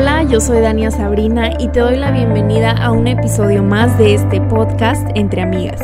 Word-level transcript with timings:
Hola, 0.00 0.22
yo 0.22 0.40
soy 0.40 0.60
Dania 0.60 0.92
Sabrina 0.92 1.50
y 1.58 1.66
te 1.72 1.80
doy 1.80 1.96
la 1.96 2.12
bienvenida 2.12 2.70
a 2.70 2.92
un 2.92 3.08
episodio 3.08 3.64
más 3.64 3.98
de 3.98 4.14
este 4.14 4.40
podcast 4.40 5.08
Entre 5.16 5.42
Amigas. 5.42 5.82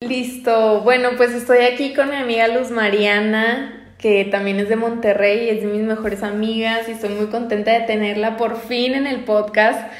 Listo, 0.00 0.82
bueno, 0.82 1.08
pues 1.16 1.32
estoy 1.32 1.64
aquí 1.64 1.92
con 1.92 2.10
mi 2.10 2.14
amiga 2.14 2.46
Luz 2.46 2.70
Mariana, 2.70 3.96
que 3.98 4.24
también 4.24 4.60
es 4.60 4.68
de 4.68 4.76
Monterrey, 4.76 5.48
es 5.48 5.62
de 5.62 5.66
mis 5.66 5.82
mejores 5.82 6.22
amigas 6.22 6.88
y 6.88 6.92
estoy 6.92 7.10
muy 7.10 7.26
contenta 7.26 7.72
de 7.72 7.80
tenerla 7.80 8.36
por 8.36 8.56
fin 8.60 8.94
en 8.94 9.08
el 9.08 9.24
podcast. 9.24 9.90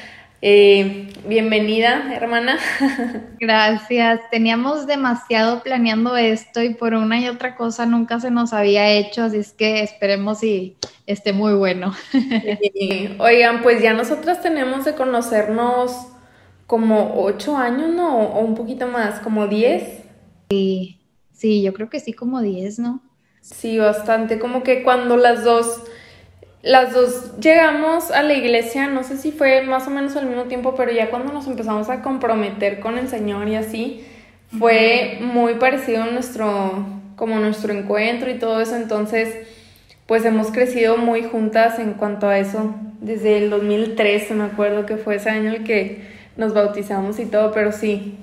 Eh, 0.47 1.07
bienvenida, 1.27 2.13
hermana. 2.13 2.59
Gracias. 3.39 4.21
Teníamos 4.29 4.85
demasiado 4.85 5.63
planeando 5.63 6.15
esto 6.15 6.61
y 6.61 6.75
por 6.75 6.93
una 6.93 7.19
y 7.19 7.27
otra 7.27 7.55
cosa 7.55 7.87
nunca 7.87 8.19
se 8.19 8.29
nos 8.29 8.53
había 8.53 8.91
hecho, 8.91 9.23
así 9.23 9.37
es 9.37 9.53
que 9.53 9.81
esperemos 9.81 10.43
y 10.43 10.77
esté 11.07 11.33
muy 11.33 11.55
bueno. 11.55 11.95
Oigan, 13.17 13.63
pues 13.63 13.81
ya 13.81 13.93
nosotras 13.93 14.43
tenemos 14.43 14.85
de 14.85 14.93
conocernos 14.93 16.09
como 16.67 17.23
ocho 17.23 17.57
años, 17.57 17.89
¿no? 17.89 18.15
O 18.15 18.41
un 18.41 18.53
poquito 18.53 18.87
más, 18.87 19.21
como 19.21 19.47
diez. 19.47 20.03
Sí, 20.51 20.99
sí, 21.33 21.63
yo 21.63 21.73
creo 21.73 21.89
que 21.89 21.99
sí, 21.99 22.13
como 22.13 22.41
diez, 22.41 22.77
¿no? 22.77 23.01
Sí, 23.41 23.79
bastante. 23.79 24.37
Como 24.37 24.61
que 24.61 24.83
cuando 24.83 25.17
las 25.17 25.43
dos 25.43 25.81
las 26.65 26.93
dos 26.93 27.39
llegamos 27.39 28.09
a 28.09 28.23
la 28.23 28.33
iglesia, 28.33 28.87
no 28.87 29.03
sé 29.03 29.17
si 29.17 29.31
fue 29.31 29.61
más 29.61 29.85
o 29.85 29.91
menos 29.91 30.15
al 30.15 30.25
mismo 30.25 30.45
tiempo, 30.45 30.73
pero 30.75 30.91
ya 30.91 31.11
cuando 31.11 31.31
nos 31.31 31.45
empezamos 31.45 31.89
a 31.89 32.01
comprometer 32.01 32.79
con 32.79 32.97
el 32.97 33.07
Señor 33.07 33.47
y 33.47 33.55
así, 33.55 34.03
fue 34.57 35.19
muy 35.21 35.55
parecido 35.55 36.05
nuestro, 36.07 36.87
como 37.15 37.39
nuestro 37.39 37.71
encuentro 37.71 38.31
y 38.31 38.39
todo 38.39 38.61
eso, 38.61 38.75
entonces, 38.75 39.47
pues 40.07 40.25
hemos 40.25 40.49
crecido 40.49 40.97
muy 40.97 41.21
juntas 41.21 41.77
en 41.77 41.93
cuanto 41.93 42.27
a 42.27 42.39
eso, 42.39 42.73
desde 42.99 43.37
el 43.37 43.51
2013 43.51 44.33
me 44.33 44.45
acuerdo 44.45 44.87
que 44.87 44.97
fue 44.97 45.17
ese 45.17 45.29
año 45.29 45.51
el 45.51 45.63
que 45.63 46.01
nos 46.35 46.55
bautizamos 46.55 47.19
y 47.19 47.27
todo, 47.27 47.51
pero 47.51 47.73
sí, 47.73 48.17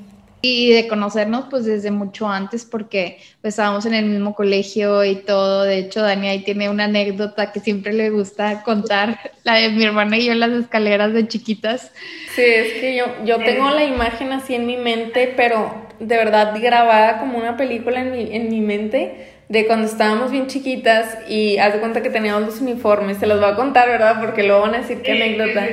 y 0.44 0.72
de 0.72 0.88
conocernos 0.88 1.44
pues 1.48 1.64
desde 1.64 1.92
mucho 1.92 2.28
antes 2.28 2.64
porque 2.64 3.18
pues, 3.40 3.52
estábamos 3.54 3.86
en 3.86 3.94
el 3.94 4.06
mismo 4.06 4.34
colegio 4.34 5.04
y 5.04 5.14
todo. 5.14 5.62
De 5.62 5.78
hecho, 5.78 6.02
Dani 6.02 6.28
ahí 6.28 6.40
tiene 6.40 6.68
una 6.68 6.84
anécdota 6.84 7.52
que 7.52 7.60
siempre 7.60 7.92
le 7.92 8.10
gusta 8.10 8.64
contar, 8.64 9.18
la 9.44 9.54
de 9.54 9.70
mi 9.70 9.84
hermana 9.84 10.18
y 10.18 10.26
yo 10.26 10.32
en 10.32 10.40
las 10.40 10.50
escaleras 10.50 11.12
de 11.12 11.28
chiquitas. 11.28 11.92
Sí, 12.34 12.42
es 12.42 12.72
que 12.74 12.96
yo, 12.96 13.06
yo 13.24 13.38
tengo 13.38 13.70
la 13.70 13.84
imagen 13.84 14.32
así 14.32 14.56
en 14.56 14.66
mi 14.66 14.76
mente, 14.76 15.32
pero 15.36 15.86
de 16.00 16.16
verdad 16.16 16.60
grabada 16.60 17.20
como 17.20 17.38
una 17.38 17.56
película 17.56 18.00
en 18.00 18.10
mi, 18.10 18.34
en 18.34 18.48
mi 18.48 18.60
mente 18.60 19.28
de 19.48 19.66
cuando 19.66 19.86
estábamos 19.86 20.32
bien 20.32 20.46
chiquitas 20.46 21.18
y 21.28 21.58
haz 21.58 21.74
de 21.74 21.78
cuenta 21.78 22.02
que 22.02 22.10
teníamos 22.10 22.42
los 22.42 22.60
uniformes. 22.60 23.18
Se 23.18 23.26
los 23.26 23.38
voy 23.38 23.50
a 23.50 23.54
contar, 23.54 23.86
¿verdad? 23.88 24.16
Porque 24.18 24.42
luego 24.42 24.62
van 24.62 24.74
a 24.74 24.78
decir 24.78 25.02
qué 25.02 25.12
anécdota 25.12 25.68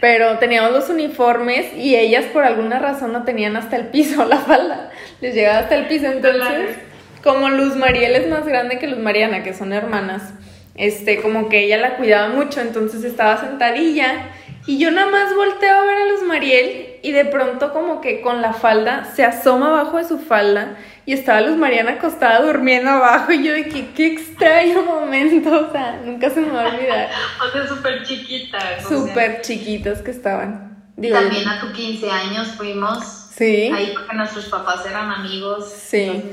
pero 0.00 0.38
teníamos 0.38 0.72
los 0.72 0.88
uniformes 0.90 1.72
y 1.74 1.96
ellas 1.96 2.24
por 2.26 2.44
alguna 2.44 2.78
razón 2.78 3.12
no 3.12 3.24
tenían 3.24 3.56
hasta 3.56 3.76
el 3.76 3.86
piso 3.86 4.24
la 4.28 4.38
falda, 4.38 4.90
les 5.20 5.34
llegaba 5.34 5.58
hasta 5.58 5.76
el 5.76 5.86
piso, 5.86 6.06
entonces 6.06 6.76
como 7.22 7.48
Luz 7.48 7.74
Mariel 7.76 8.14
es 8.14 8.28
más 8.28 8.46
grande 8.46 8.78
que 8.78 8.86
Luz 8.86 9.00
Mariana, 9.00 9.42
que 9.42 9.52
son 9.52 9.72
hermanas, 9.72 10.32
este, 10.76 11.20
como 11.20 11.48
que 11.48 11.64
ella 11.64 11.78
la 11.78 11.96
cuidaba 11.96 12.28
mucho, 12.28 12.60
entonces 12.60 13.02
estaba 13.02 13.40
sentadilla 13.40 14.28
y 14.66 14.78
yo 14.78 14.90
nada 14.90 15.10
más 15.10 15.34
volteo 15.34 15.74
a 15.74 15.82
ver 15.82 15.96
a 15.96 16.06
Luz 16.06 16.22
Mariel 16.22 16.96
y 17.02 17.12
de 17.12 17.24
pronto 17.24 17.72
como 17.72 18.00
que 18.00 18.20
con 18.20 18.42
la 18.42 18.52
falda 18.52 19.04
se 19.14 19.24
asoma 19.24 19.68
abajo 19.68 19.98
de 19.98 20.04
su 20.04 20.18
falda 20.18 20.76
y 21.06 21.12
estaba 21.12 21.40
Luz 21.40 21.56
Mariana 21.56 21.92
acostada 21.92 22.42
durmiendo 22.42 22.90
abajo 22.90 23.32
y 23.32 23.44
yo 23.44 23.52
de 23.52 23.68
que 23.68 23.90
qué 23.90 24.08
extraño 24.08 24.82
momento, 24.82 25.68
o 25.68 25.72
sea, 25.72 26.00
nunca 26.04 26.28
se 26.30 26.40
me 26.40 26.50
va 26.50 26.64
a 26.64 26.74
olvidar. 26.74 27.10
o 27.48 27.52
sea, 27.52 27.66
súper 27.68 28.02
chiquitas. 28.02 28.88
Súper 28.88 29.40
chiquitas 29.40 30.02
que 30.02 30.10
estaban. 30.10 30.84
También 30.96 31.48
a 31.48 31.60
tu 31.60 31.72
15 31.72 32.10
años 32.10 32.48
fuimos. 32.56 33.04
Sí. 33.36 33.70
Ahí 33.72 33.92
porque 33.94 34.16
nuestros 34.16 34.46
papás 34.46 34.84
eran 34.84 35.10
amigos. 35.12 35.70
Sí. 35.70 36.24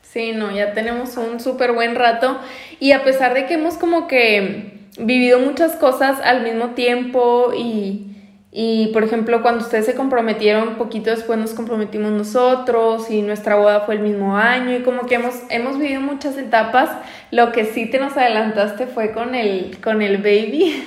Sí, 0.00 0.32
no, 0.32 0.50
ya 0.50 0.72
tenemos 0.72 1.16
un 1.18 1.38
súper 1.38 1.72
buen 1.72 1.94
rato 1.94 2.40
y 2.80 2.92
a 2.92 3.04
pesar 3.04 3.34
de 3.34 3.46
que 3.46 3.54
hemos 3.54 3.74
como 3.74 4.08
que 4.08 4.88
vivido 4.98 5.38
muchas 5.38 5.76
cosas 5.76 6.18
al 6.20 6.42
mismo 6.42 6.70
tiempo 6.70 7.52
y 7.56 8.09
y 8.52 8.88
por 8.88 9.04
ejemplo, 9.04 9.42
cuando 9.42 9.64
ustedes 9.64 9.86
se 9.86 9.94
comprometieron, 9.94 10.74
poquito 10.74 11.10
después 11.10 11.38
nos 11.38 11.52
comprometimos 11.52 12.10
nosotros 12.10 13.08
y 13.08 13.22
nuestra 13.22 13.54
boda 13.54 13.82
fue 13.82 13.94
el 13.94 14.00
mismo 14.00 14.36
año 14.36 14.76
y 14.76 14.82
como 14.82 15.06
que 15.06 15.14
hemos, 15.14 15.36
hemos 15.50 15.78
vivido 15.78 16.00
muchas 16.00 16.36
etapas. 16.36 16.90
Lo 17.30 17.52
que 17.52 17.64
sí 17.64 17.86
te 17.86 18.00
nos 18.00 18.16
adelantaste 18.16 18.88
fue 18.88 19.12
con 19.12 19.36
el, 19.36 19.78
con 19.80 20.02
el 20.02 20.16
baby. 20.16 20.84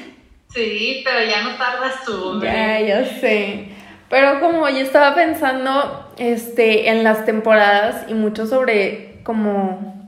Sí, 0.50 1.03
pero 1.06 1.25
ya 1.25 1.41
no 1.41 1.56
tardas 1.56 2.03
tú. 2.06 2.40
Ya, 2.44 2.81
ya 2.81 3.06
sé. 3.06 3.69
Pero 4.09 4.41
como 4.41 4.68
yo 4.68 4.80
estaba 4.80 5.16
pensando 5.16 6.12
este, 6.18 6.90
en 6.90 7.06
las 7.06 7.24
temporadas 7.24 8.06
y 8.09 8.13
mucho 8.13 8.45
sobre 8.45 9.22
cómo, 9.24 10.06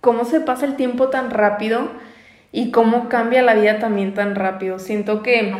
cómo 0.00 0.24
se 0.24 0.40
pasa 0.40 0.64
el 0.64 0.74
tiempo 0.74 1.08
tan 1.08 1.30
rápido 1.30 1.90
y 2.50 2.70
cómo 2.70 3.10
cambia 3.10 3.42
la 3.42 3.54
vida 3.54 3.78
también 3.78 4.14
tan 4.14 4.34
rápido. 4.34 4.78
Siento 4.78 5.22
que 5.22 5.54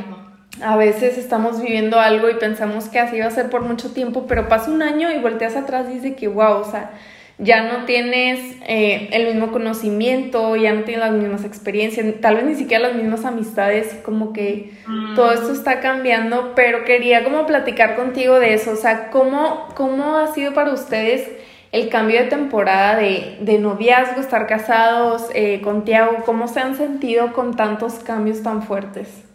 a 0.62 0.76
veces 0.76 1.18
estamos 1.18 1.60
viviendo 1.60 2.00
algo 2.00 2.28
y 2.28 2.34
pensamos 2.34 2.88
que 2.88 2.98
así 2.98 3.20
va 3.20 3.26
a 3.26 3.30
ser 3.30 3.50
por 3.50 3.62
mucho 3.62 3.92
tiempo, 3.92 4.26
pero 4.26 4.48
pasa 4.48 4.70
un 4.70 4.82
año 4.82 5.10
y 5.12 5.18
volteas 5.18 5.56
atrás 5.56 5.86
y 5.90 5.94
dices 5.94 6.16
que, 6.16 6.28
wow, 6.28 6.60
o 6.60 6.64
sea, 6.64 6.90
ya 7.38 7.62
no 7.62 7.84
tienes 7.84 8.56
eh, 8.66 9.08
el 9.12 9.26
mismo 9.26 9.52
conocimiento, 9.52 10.56
ya 10.56 10.72
no 10.72 10.82
tienes 10.82 11.04
las 11.04 11.12
mismas 11.12 11.44
experiencias, 11.44 12.06
tal 12.20 12.36
vez 12.36 12.44
ni 12.44 12.54
siquiera 12.56 12.88
las 12.88 12.96
mismas 12.96 13.24
amistades, 13.24 13.94
como 14.04 14.32
que 14.32 14.72
mm. 14.86 15.14
todo 15.14 15.32
esto 15.32 15.52
está 15.52 15.78
cambiando, 15.78 16.52
pero 16.56 16.84
quería 16.84 17.22
como 17.22 17.46
platicar 17.46 17.94
contigo 17.94 18.40
de 18.40 18.54
eso, 18.54 18.72
o 18.72 18.76
sea, 18.76 19.10
¿cómo, 19.10 19.68
cómo 19.76 20.16
ha 20.16 20.34
sido 20.34 20.52
para 20.52 20.72
ustedes 20.72 21.30
el 21.70 21.88
cambio 21.90 22.18
de 22.18 22.26
temporada 22.26 22.96
de, 22.96 23.36
de 23.40 23.58
noviazgo, 23.58 24.20
estar 24.20 24.48
casados 24.48 25.28
eh, 25.32 25.60
con 25.62 25.84
Tiago? 25.84 26.24
¿Cómo 26.26 26.48
se 26.48 26.58
han 26.58 26.76
sentido 26.76 27.32
con 27.34 27.54
tantos 27.54 27.94
cambios 28.00 28.42
tan 28.42 28.64
fuertes? 28.64 29.27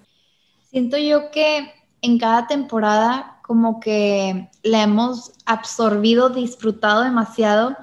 Siento 0.73 0.97
yo 0.97 1.29
que 1.29 1.71
en 2.01 2.17
cada 2.17 2.47
temporada 2.47 3.37
como 3.43 3.79
que 3.79 4.49
la 4.63 4.81
hemos 4.81 5.33
absorbido, 5.45 6.29
disfrutado 6.29 7.03
demasiado, 7.03 7.77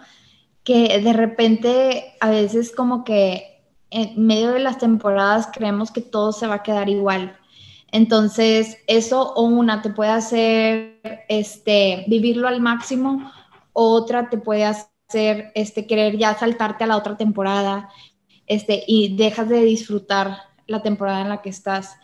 que 0.65 0.99
de 0.99 1.13
repente 1.13 2.17
a 2.19 2.31
veces 2.31 2.75
como 2.75 3.05
que 3.05 3.63
en 3.91 4.27
medio 4.27 4.51
de 4.51 4.59
las 4.59 4.79
temporadas 4.79 5.51
creemos 5.53 5.93
que 5.93 6.01
todo 6.01 6.33
se 6.33 6.49
va 6.49 6.57
a 6.57 6.63
quedar 6.65 6.89
igual. 6.89 7.39
Entonces, 7.93 8.79
eso 8.89 9.35
o 9.35 9.43
una 9.43 9.83
te 9.83 9.91
puede 9.91 10.11
hacer 10.11 11.01
este, 11.29 12.05
vivirlo 12.09 12.49
al 12.49 12.61
máximo, 12.61 13.31
otra 13.73 14.29
te 14.31 14.37
puede 14.37 14.65
hacer 14.65 15.53
este, 15.55 15.87
querer 15.87 16.19
ya 16.19 16.37
saltarte 16.37 16.83
a 16.83 16.89
la 16.89 16.97
otra 16.97 17.17
temporada 17.17 17.89
este, 18.49 18.83
y 18.85 19.17
dejas 19.17 19.49
de 19.49 19.63
disfrutar 19.63 20.39
la 20.67 20.83
temporada 20.83 21.21
en 21.21 21.29
la 21.29 21.41
que 21.41 21.51
estás. 21.51 21.97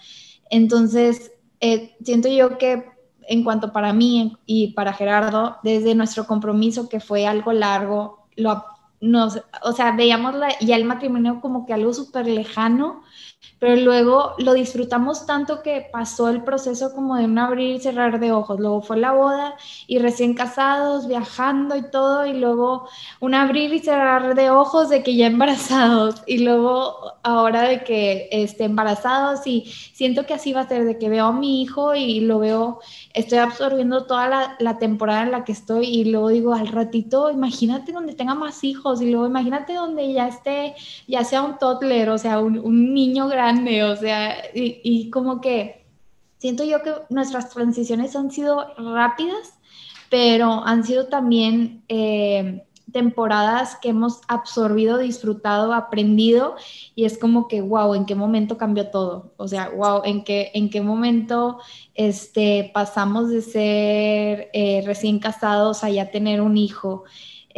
Entonces, 0.50 1.32
eh, 1.60 1.96
siento 2.02 2.28
yo 2.28 2.58
que 2.58 2.84
en 3.28 3.44
cuanto 3.44 3.72
para 3.72 3.92
mí 3.92 4.36
y 4.46 4.72
para 4.72 4.92
Gerardo, 4.92 5.56
desde 5.62 5.94
nuestro 5.94 6.26
compromiso, 6.26 6.88
que 6.88 7.00
fue 7.00 7.26
algo 7.26 7.52
largo, 7.52 8.28
lo, 8.36 8.64
nos, 9.00 9.42
o 9.62 9.72
sea, 9.72 9.92
veíamos 9.92 10.34
ya 10.60 10.76
el 10.76 10.84
matrimonio 10.84 11.40
como 11.40 11.66
que 11.66 11.72
algo 11.72 11.92
súper 11.92 12.26
lejano, 12.26 13.02
pero 13.58 13.76
luego 13.76 14.34
lo 14.38 14.52
disfrutamos 14.54 15.24
tanto 15.26 15.62
que 15.62 15.86
pasó 15.90 16.28
el 16.28 16.42
proceso 16.42 16.92
como 16.94 17.16
de 17.16 17.24
un 17.24 17.38
abrir 17.38 17.76
y 17.76 17.80
cerrar 17.80 18.20
de 18.20 18.32
ojos. 18.32 18.60
Luego 18.60 18.82
fue 18.82 18.98
la 18.98 19.12
boda 19.12 19.54
y 19.86 19.98
recién 19.98 20.34
casados, 20.34 21.08
viajando 21.08 21.76
y 21.76 21.90
todo, 21.90 22.26
y 22.26 22.34
luego 22.34 22.88
un 23.20 23.34
abrir 23.34 23.72
y 23.72 23.78
cerrar 23.78 24.34
de 24.34 24.50
ojos 24.50 24.88
de 24.90 25.02
que 25.02 25.16
ya 25.16 25.26
embarazados, 25.26 26.22
y 26.26 26.38
luego 26.38 27.14
ahora 27.22 27.62
de 27.62 27.82
que 27.84 28.28
esté 28.30 28.64
embarazados, 28.64 29.46
y 29.46 29.62
siento 29.92 30.26
que 30.26 30.34
así 30.34 30.52
va 30.52 30.62
a 30.62 30.68
ser, 30.68 30.84
de 30.84 30.98
que 30.98 31.08
veo 31.08 31.26
a 31.26 31.32
mi 31.32 31.62
hijo 31.62 31.94
y 31.94 32.20
lo 32.20 32.38
veo, 32.38 32.80
estoy 33.14 33.38
absorbiendo 33.38 34.04
toda 34.06 34.28
la, 34.28 34.56
la 34.58 34.78
temporada 34.78 35.22
en 35.22 35.30
la 35.30 35.44
que 35.44 35.52
estoy, 35.52 35.86
y 35.86 36.04
luego 36.04 36.28
digo, 36.28 36.54
al 36.54 36.68
ratito, 36.68 37.30
imagínate 37.30 37.92
donde 37.92 38.14
tenga 38.14 38.34
más 38.34 38.64
hijos, 38.64 39.00
y 39.00 39.10
luego 39.10 39.26
imagínate 39.26 39.74
donde 39.74 40.12
ya 40.12 40.28
esté, 40.28 40.74
ya 41.06 41.24
sea 41.24 41.42
un 41.42 41.58
toddler, 41.58 42.10
o 42.10 42.18
sea, 42.18 42.38
un, 42.40 42.58
un 42.58 42.92
niño 42.94 43.25
grande, 43.28 43.84
o 43.84 43.96
sea, 43.96 44.36
y, 44.54 45.10
como 45.10 45.40
que 45.40 45.86
siento 46.38 46.64
yo 46.64 46.82
que 46.82 46.92
nuestras 47.10 47.50
transiciones 47.50 48.16
han 48.16 48.30
sido 48.30 48.74
rápidas, 48.76 49.54
pero 50.10 50.64
han 50.64 50.84
sido 50.84 51.06
también, 51.06 51.84
eh, 51.88 52.66
temporadas 52.92 53.76
que 53.82 53.90
hemos 53.90 54.20
absorbido, 54.26 54.98
disfrutado, 54.98 55.74
aprendido 55.74 56.56
y 56.94 57.04
es 57.04 57.18
como 57.18 57.46
que, 57.46 57.60
wow, 57.60 57.94
¿en 57.94 58.06
qué 58.06 58.14
momento 58.14 58.56
cambió 58.56 58.88
todo? 58.88 59.34
O 59.36 59.48
sea, 59.48 59.68
wow, 59.68 60.02
¿en 60.04 60.24
qué, 60.24 60.50
en 60.54 60.70
qué 60.70 60.80
momento 60.80 61.58
este, 61.94 62.70
pasamos 62.72 63.28
de 63.28 63.42
ser 63.42 64.48
eh, 64.54 64.82
recién 64.86 65.18
casados 65.18 65.84
a 65.84 65.90
ya 65.90 66.10
tener 66.10 66.40
un 66.40 66.56
hijo? 66.56 67.04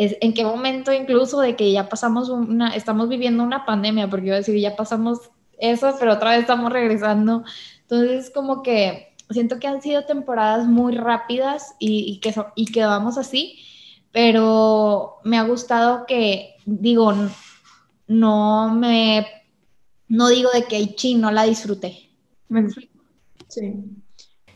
¿En 0.00 0.32
qué 0.32 0.44
momento 0.44 0.92
incluso 0.92 1.40
de 1.40 1.56
que 1.56 1.72
ya 1.72 1.88
pasamos 1.88 2.28
una, 2.28 2.74
estamos 2.74 3.08
viviendo 3.08 3.42
una 3.42 3.64
pandemia? 3.64 4.08
Porque 4.08 4.32
a 4.32 4.36
decir, 4.36 4.58
ya 4.58 4.76
pasamos 4.76 5.30
eso, 5.58 5.94
pero 5.98 6.14
otra 6.14 6.30
vez 6.30 6.40
estamos 6.40 6.72
regresando. 6.72 7.44
Entonces, 7.82 8.30
como 8.30 8.62
que 8.62 9.14
siento 9.30 9.58
que 9.58 9.66
han 9.66 9.82
sido 9.82 10.04
temporadas 10.04 10.66
muy 10.66 10.94
rápidas 10.94 11.74
y, 11.78 12.20
que, 12.20 12.34
y 12.54 12.66
que 12.66 12.82
así, 12.82 13.58
pero 14.12 15.16
me 15.24 15.38
ha 15.38 15.42
gustado 15.42 16.06
que, 16.06 16.56
digo, 16.64 17.14
no 18.06 18.74
me, 18.74 19.26
no 20.08 20.28
digo 20.28 20.50
de 20.50 20.64
que 20.64 20.94
chi, 20.94 21.14
no 21.14 21.30
la 21.30 21.44
disfruté. 21.44 22.08
¿Me 22.48 22.60
explico? 22.60 23.04
Sí. 23.48 23.74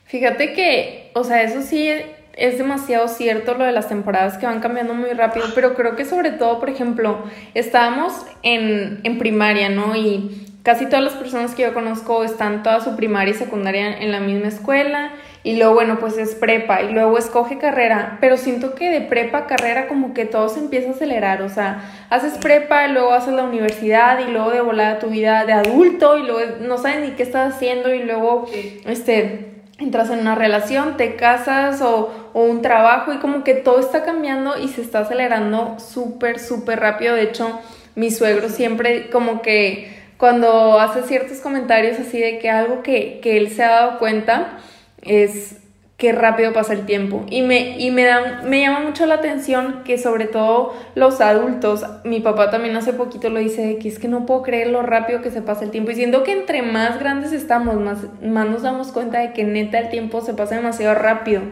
Fíjate 0.05 0.53
que, 0.53 1.11
o 1.15 1.25
sea, 1.25 1.43
eso 1.43 1.63
sí 1.63 1.89
es 2.35 2.59
demasiado 2.59 3.09
cierto 3.09 3.55
lo 3.55 3.65
de 3.65 3.73
las 3.73 3.89
temporadas 3.89 4.39
que 4.39 4.47
van 4.47 4.61
cambiando 4.61 4.95
muy 4.95 5.11
rápido, 5.11 5.47
pero 5.55 5.75
creo 5.75 5.97
que 5.97 6.05
sobre 6.05 6.31
todo, 6.33 6.61
por 6.61 6.71
ejemplo, 6.71 7.25
estábamos 7.55 8.13
en, 8.43 9.01
en 9.05 9.19
primaria, 9.19 9.69
¿no? 9.69 9.97
Y 9.97 10.52
casi 10.63 10.87
todas 10.87 11.03
las 11.03 11.15
personas 11.15 11.55
que 11.55 11.63
yo 11.63 11.75
conozco 11.75 12.25
están 12.25 12.63
toda 12.63 12.81
su 12.81 12.95
primaria 12.97 13.35
y 13.35 13.37
secundaria 13.37 13.99
en 13.99 14.13
la 14.13 14.21
misma 14.21 14.49
escuela 14.49 15.11
y 15.45 15.57
luego 15.57 15.75
bueno 15.75 15.99
pues 15.99 16.17
es 16.19 16.35
prepa 16.35 16.83
y 16.83 16.93
luego 16.93 17.19
escoge 17.19 17.59
carrera 17.59 18.19
pero 18.21 18.37
siento 18.37 18.75
que 18.75 18.91
de 18.91 19.01
prepa 19.01 19.39
a 19.39 19.47
carrera 19.47 19.89
como 19.89 20.15
que 20.15 20.25
todo 20.25 20.49
se 20.49 20.61
empieza 20.61 20.91
a 20.91 20.93
acelerar 20.93 21.43
o 21.43 21.49
sea 21.49 22.07
haces 22.11 22.35
prepa 22.39 22.87
y 22.87 22.93
luego 22.93 23.13
haces 23.13 23.35
la 23.35 23.45
universidad 23.45 24.21
y 24.21 24.31
luego 24.31 24.51
de 24.51 24.61
volada 24.61 25.01
tu 25.01 25.09
vida 25.09 25.45
de 25.45 25.53
adulto 25.53 26.17
y 26.17 26.23
luego 26.23 26.59
no 26.61 26.79
sabes 26.79 27.01
ni 27.01 27.17
qué 27.17 27.25
estás 27.25 27.55
haciendo 27.55 27.93
y 27.93 28.05
luego 28.05 28.47
este 28.87 29.49
entras 29.79 30.11
en 30.11 30.21
una 30.21 30.37
relación, 30.37 30.97
te 30.97 31.17
casas 31.17 31.83
o, 31.83 32.13
o, 32.33 32.45
un 32.45 32.63
trabajo 32.63 33.13
y 33.13 33.19
como 33.19 33.43
que 33.43 33.55
todo 33.55 33.81
está 33.81 34.05
cambiando 34.05 34.57
y 34.57 34.69
se 34.69 34.81
está 34.81 35.01
acelerando 35.01 35.77
súper, 35.81 36.39
súper 36.39 36.79
rápido. 36.79 37.17
De 37.17 37.23
hecho, 37.23 37.61
mi 37.97 38.13
suegro 38.13 38.49
siempre 38.49 39.11
como 39.11 39.43
que 39.43 40.02
cuando 40.23 40.79
hace 40.79 41.03
ciertos 41.03 41.39
comentarios 41.39 41.99
así 41.99 42.21
de 42.21 42.39
que 42.39 42.49
algo 42.49 42.85
que, 42.85 43.19
él 43.25 43.51
se 43.51 43.65
ha 43.65 43.71
dado 43.71 43.99
cuenta 43.99 44.61
es 45.01 45.57
qué 45.97 46.13
rápido 46.13 46.53
pasa 46.53 46.75
el 46.75 46.87
tiempo. 46.87 47.27
Y 47.29 47.43
me, 47.43 47.77
y 47.77 47.91
me, 47.91 48.05
da, 48.05 48.41
me 48.45 48.61
llama 48.61 48.79
mucho 48.79 49.05
la 49.07 49.17
atención 49.17 49.83
que 49.85 49.99
sobre 49.99 50.27
todo 50.27 50.75
los 50.95 51.21
adultos, 51.21 51.85
mi 52.05 52.21
papá 52.21 52.53
también 52.53 52.77
hace 52.77 52.93
poquito 52.93 53.31
lo 53.31 53.41
dice, 53.41 53.79
que 53.79 53.89
es 53.89 53.99
que 53.99 54.07
no 54.07 54.25
puedo 54.25 54.43
creer 54.43 54.69
lo 54.69 54.83
rápido 54.83 55.23
que 55.23 55.33
se 55.33 55.43
pasa 55.43 55.65
el 55.65 55.73
tiempo. 55.73 55.91
Y 55.91 55.97
siento 55.97 56.23
que 56.23 56.31
entre 56.31 56.63
más 56.63 57.01
grandes 57.01 57.33
estamos, 57.33 57.75
más, 57.81 57.99
más 58.23 58.49
nos 58.49 58.63
damos 58.63 58.93
cuenta 58.93 59.19
de 59.19 59.33
que 59.33 59.43
neta 59.43 59.81
el 59.81 59.89
tiempo 59.89 60.21
se 60.21 60.35
pasa 60.35 60.55
demasiado 60.55 60.95
rápido. 60.95 61.43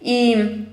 Y, 0.00 0.68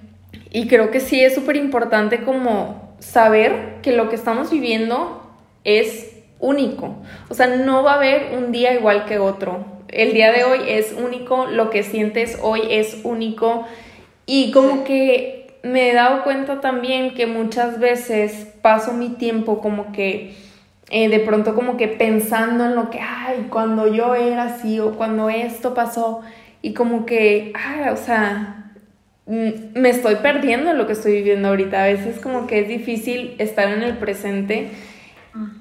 y 0.52 0.68
creo 0.68 0.92
que 0.92 1.00
sí 1.00 1.20
es 1.20 1.34
súper 1.34 1.56
importante 1.56 2.22
como 2.22 2.96
saber 3.00 3.80
que 3.82 3.92
lo 3.92 4.10
que 4.10 4.18
estamos 4.18 4.52
viviendo 4.52 5.20
es 5.64 6.13
único. 6.44 6.98
O 7.30 7.34
sea, 7.34 7.48
no 7.48 7.84
va 7.84 7.94
a 7.94 7.96
haber 7.96 8.38
un 8.38 8.52
día 8.52 8.74
igual 8.74 9.06
que 9.06 9.18
otro. 9.18 9.66
El 9.88 10.14
día 10.14 10.32
de 10.32 10.44
hoy 10.44 10.60
es 10.68 10.94
único, 10.94 11.46
lo 11.46 11.70
que 11.70 11.84
sientes 11.84 12.38
hoy 12.42 12.62
es 12.70 13.00
único. 13.04 13.66
Y 14.26 14.52
como 14.52 14.84
que 14.84 15.58
me 15.64 15.90
he 15.90 15.94
dado 15.94 16.24
cuenta 16.24 16.60
también 16.60 17.14
que 17.14 17.26
muchas 17.26 17.80
veces 17.80 18.48
paso 18.62 18.92
mi 18.92 19.10
tiempo 19.10 19.62
como 19.62 19.94
que 19.94 20.36
eh, 20.90 21.08
de 21.08 21.20
pronto 21.20 21.56
como 21.56 21.78
que 21.78 21.88
pensando 21.88 22.66
en 22.66 22.76
lo 22.76 22.90
que, 22.90 23.00
ay, 23.00 23.48
cuando 23.50 23.88
yo 23.88 24.14
era 24.14 24.44
así 24.44 24.80
o 24.82 24.92
cuando 24.92 25.30
esto 25.30 25.74
pasó 25.74 26.22
y 26.62 26.74
como 26.74 27.06
que, 27.06 27.54
ay, 27.56 27.90
o 27.90 27.96
sea, 27.96 28.74
mm, 29.28 29.80
me 29.80 29.90
estoy 29.90 30.16
perdiendo 30.16 30.72
en 30.72 30.78
lo 30.78 30.88
que 30.88 30.94
estoy 30.94 31.14
viviendo 31.14 31.48
ahorita. 31.48 31.84
A 31.84 31.88
veces 31.88 32.20
como 32.20 32.48
que 32.48 32.60
es 32.60 32.68
difícil 32.68 33.36
estar 33.38 33.70
en 33.70 33.82
el 33.82 33.98
presente 33.98 34.72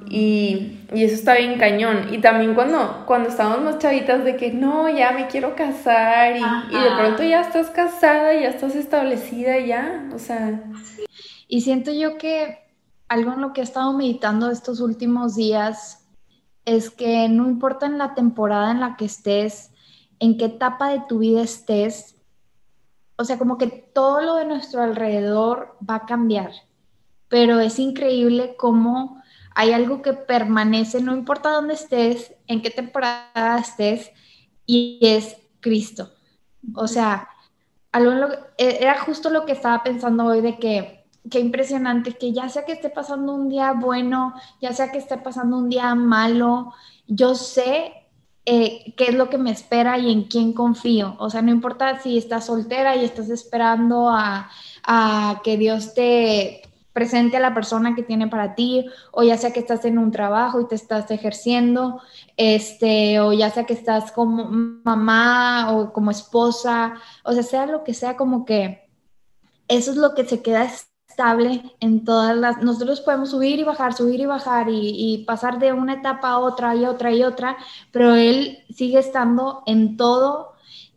y, 0.09 0.79
eso 0.91 1.15
está 1.15 1.37
bien 1.37 1.59
cañón. 1.59 2.13
Y 2.13 2.19
también 2.19 2.55
cuando, 2.55 3.05
cuando 3.07 3.29
estábamos 3.29 3.63
más 3.63 3.79
chavitas 3.79 4.25
de 4.25 4.37
que 4.37 4.53
no, 4.53 4.89
ya 4.89 5.13
me 5.13 5.27
quiero 5.29 5.57
casar 5.57 6.37
y, 6.37 6.41
de 6.41 6.91
pronto 6.99 7.23
ya 7.23 7.41
estás 7.41 7.71
casada, 7.71 8.35
ya 8.35 8.49
estás 8.49 8.75
establecida, 8.75 9.59
ya, 9.61 10.09
o 10.15 10.19
sea. 10.19 10.63
Y 11.49 11.63
siento 11.63 11.93
yo 11.93 12.19
que 12.19 12.59
algo 13.09 13.33
en 13.33 13.41
lo 13.41 13.53
que 13.53 13.61
he 13.61 13.65
estado 13.65 13.93
meditando 13.93 14.51
estos 14.51 14.81
últimos 14.81 15.35
días 15.35 16.07
es 16.65 16.91
que 16.91 17.29
no 17.29 17.49
importa 17.49 17.87
en 17.87 17.99
la 17.99 18.15
temporada 18.15 18.71
en 18.71 18.81
la 18.81 18.97
que 18.97 19.05
estés, 19.05 19.71
en 20.19 20.37
qué 20.37 20.47
etapa 20.47 20.91
de 20.91 21.03
tu 21.09 21.19
vida 21.19 21.43
estés, 21.43 22.17
o 23.17 23.25
sea, 23.25 23.39
como 23.39 23.59
que 23.59 23.67
todo 23.67 24.21
lo 24.21 24.37
de 24.37 24.45
nuestro 24.45 24.83
alrededor 24.83 25.77
va 25.89 25.97
a 25.97 26.07
cambiar, 26.07 26.53
pero 27.29 27.61
es 27.61 27.79
increíble 27.79 28.55
cómo 28.57 29.22
hay 29.55 29.73
algo 29.73 30.03
que 30.03 30.13
permanece, 30.13 31.01
no 31.01 31.15
importa 31.15 31.51
dónde 31.51 31.75
estés, 31.75 32.35
en 32.47 32.63
qué 32.63 32.71
temporada 32.71 33.59
estés, 33.59 34.11
y 34.67 34.99
es 35.03 35.37
Cristo. 35.61 36.11
O 36.75 36.87
sea, 36.89 37.29
e, 38.59 38.79
era 38.81 38.99
justo 39.01 39.31
lo 39.31 39.45
que 39.45 39.53
estaba 39.53 39.83
pensando 39.83 40.25
hoy 40.25 40.41
de 40.41 40.59
que 40.59 41.05
qué 41.31 41.41
impresionante 41.41 42.13
que 42.13 42.33
ya 42.33 42.49
sea 42.49 42.65
que 42.65 42.73
esté 42.73 42.91
pasando 42.91 43.35
un 43.35 43.49
día 43.49 43.73
bueno, 43.73 44.35
ya 44.61 44.73
sea 44.73 44.91
que 44.91 44.99
esté 44.99 45.19
pasando 45.19 45.57
un 45.59 45.69
día 45.69 45.95
malo, 45.95 46.73
yo 47.07 47.35
sé 47.35 47.93
eh, 48.45 48.93
qué 48.97 49.05
es 49.05 49.15
lo 49.15 49.31
que 49.31 49.39
me 49.39 49.53
espera 49.53 49.99
y 49.99 50.11
en 50.11 50.25
quién 50.25 50.53
confío. 50.53 51.17
O 51.19 51.31
sea, 51.31 51.43
no 51.43 51.53
importa 51.53 52.01
si 52.01 52.19
estás 52.19 52.47
soltera 52.47 52.97
y 52.97 53.05
estás 53.05 53.31
esperando 53.31 54.09
a, 54.09 54.51
a 54.85 55.41
que 55.45 55.57
Dios 55.57 55.95
te, 55.95 56.63
presente 56.93 57.37
a 57.37 57.41
la 57.41 57.55
persona 57.55 57.95
que 57.95 58.03
tiene 58.03 58.29
para 58.29 58.55
ti, 58.55 58.87
o 59.13 59.23
ya 59.23 59.37
sea 59.37 59.53
que 59.53 59.61
estás 59.61 59.85
en 59.85 59.99
un 59.99 60.11
trabajo 60.11 60.61
y 60.61 60.69
te 60.69 60.75
estás 60.75 61.11
ejerciendo, 61.11 62.01
este, 62.37 63.21
o 63.21 63.33
ya 63.33 63.51
sea 63.51 63.65
que 63.65 63.73
estás 63.73 64.13
como 64.13 64.49
mamá 64.85 65.73
o 65.73 65.93
como 65.93 66.11
esposa, 66.11 66.95
o 67.25 67.33
sea, 67.33 67.43
sea 67.43 67.67
lo 67.67 67.85
que 67.85 67.95
sea, 67.95 68.17
como 68.17 68.45
que 68.45 68.89
eso 69.69 69.91
es 69.93 69.97
lo 69.97 70.15
que 70.15 70.25
se 70.25 70.43
queda 70.43 70.65
estable 70.65 71.63
en 71.81 72.05
todas 72.05 72.37
las, 72.37 72.63
nosotros 72.63 73.01
podemos 73.01 73.31
subir 73.31 73.59
y 73.59 73.65
bajar, 73.65 73.95
subir 73.95 74.21
y 74.21 74.27
bajar 74.27 74.69
y, 74.69 74.95
y 74.95 75.25
pasar 75.25 75.59
de 75.59 75.73
una 75.73 75.95
etapa 75.95 76.31
a 76.31 76.39
otra 76.39 76.75
y 76.75 76.85
otra 76.85 77.13
y 77.13 77.23
otra, 77.23 77.57
pero 77.91 78.15
él 78.15 78.59
sigue 78.71 78.99
estando 78.99 79.63
en 79.67 79.97
todo 79.97 80.52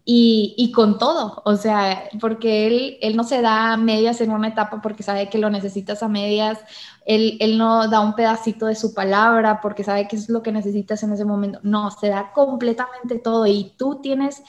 y, 0.08 0.72
con 0.72 1.00
todo, 1.00 1.42
o 1.46 1.56
sea, 1.56 2.10
porque 2.22 2.68
él, 2.68 2.98
él 3.02 3.16
no 3.16 3.24
se 3.24 3.42
da 3.42 3.74
a 3.74 3.78
medias 3.78 4.22
en 4.22 4.30
una 4.32 4.50
etapa 4.50 4.80
porque 4.80 5.02
sabe 5.02 5.30
que 5.30 5.40
lo 5.40 5.50
necesitas 5.50 6.04
a 6.04 6.08
medias, 6.08 6.60
él, 7.08 7.38
él 7.40 7.58
no 7.58 7.88
da 7.90 8.02
un 8.02 8.14
pedacito 8.14 8.68
de 8.68 8.76
su 8.76 8.94
palabra 8.94 9.62
porque 9.62 9.84
sabe 9.84 10.08
que 10.08 10.16
es 10.16 10.30
lo 10.30 10.44
que 10.44 10.52
necesitas 10.52 11.02
en 11.02 11.14
ese 11.14 11.26
momento, 11.26 11.60
no, 11.64 11.90
se 11.90 12.10
da 12.10 12.32
completamente 12.34 13.18
todo 13.18 13.48
y 13.48 13.74
tú 13.78 14.00
tienes 14.02 14.44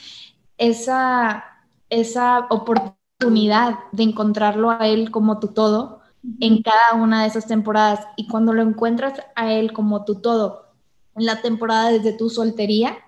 esa, 0.59 1.45
esa 1.89 2.47
oportunidad 2.51 3.79
de 3.93 4.03
encontrarlo 4.03 4.71
a 4.71 4.87
él 4.87 5.11
como 5.11 5.39
tu 5.39 5.49
todo 5.49 6.01
en 6.41 6.63
cada 6.63 7.03
una 7.03 7.23
de 7.23 7.29
esas 7.29 7.47
temporadas 7.47 8.07
y 8.17 8.29
cuando 8.29 8.53
lo 8.53 8.61
encuentras 8.61 9.21
a 9.35 9.51
él 9.53 9.73
como 9.73 10.05
tu 10.05 10.17
todo 10.17 10.67
en 11.17 11.25
la 11.25 11.41
temporada 11.41 11.91
desde 11.91 12.13
tu 12.13 12.29
soltería, 12.29 12.99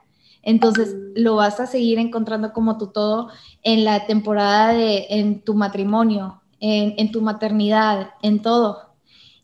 entonces 0.43 0.95
lo 1.15 1.37
vas 1.37 1.61
a 1.61 1.67
seguir 1.67 1.99
encontrando 1.99 2.53
como 2.53 2.79
tu 2.79 2.89
todo 2.89 3.31
en 3.63 3.85
la 3.85 4.07
temporada 4.07 4.73
de, 4.73 5.07
en 5.11 5.43
tu 5.43 5.55
matrimonio, 5.55 6.43
en, 6.61 7.13
tu 7.13 7.23
maternidad, 7.23 8.11
en 8.23 8.43
todo. 8.43 8.95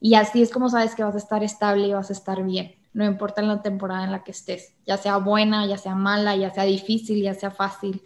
Y 0.00 0.14
así 0.14 0.42
es 0.42 0.50
como 0.50 0.68
sabes 0.68 0.94
que 0.94 1.04
vas 1.04 1.14
a 1.14 1.18
estar 1.18 1.42
estable 1.42 1.86
y 1.86 1.92
vas 1.92 2.10
a 2.10 2.12
estar 2.12 2.42
bien, 2.42 2.74
no 2.92 3.04
importa 3.04 3.40
en 3.40 3.48
la 3.48 3.62
temporada 3.62 4.04
en 4.04 4.12
la 4.12 4.22
que 4.24 4.32
estés, 4.32 4.74
ya 4.86 4.96
sea 4.96 5.16
buena, 5.16 5.66
ya 5.66 5.78
sea 5.78 5.94
mala, 5.94 6.36
ya 6.36 6.50
sea 6.50 6.64
difícil, 6.64 7.22
ya 7.22 7.34
sea 7.34 7.50
fácil. 7.50 8.02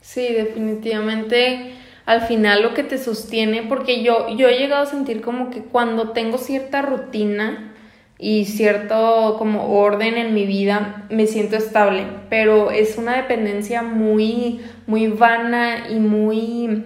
Sí, 0.00 0.32
definitivamente 0.32 1.74
al 2.06 2.22
final 2.22 2.62
lo 2.62 2.74
que 2.74 2.82
te 2.82 2.98
sostiene, 2.98 3.62
porque 3.62 4.02
yo, 4.02 4.28
yo 4.36 4.48
he 4.48 4.58
llegado 4.58 4.82
a 4.82 4.86
sentir 4.86 5.22
como 5.22 5.50
que 5.50 5.62
cuando 5.62 6.10
tengo 6.10 6.38
cierta 6.38 6.82
rutina, 6.82 7.73
y 8.18 8.44
cierto 8.44 9.36
como 9.38 9.78
orden 9.78 10.16
en 10.16 10.34
mi 10.34 10.46
vida, 10.46 11.06
me 11.10 11.26
siento 11.26 11.56
estable, 11.56 12.04
pero 12.30 12.70
es 12.70 12.96
una 12.96 13.16
dependencia 13.16 13.82
muy, 13.82 14.60
muy 14.86 15.08
vana 15.08 15.88
y 15.90 15.98
muy 15.98 16.84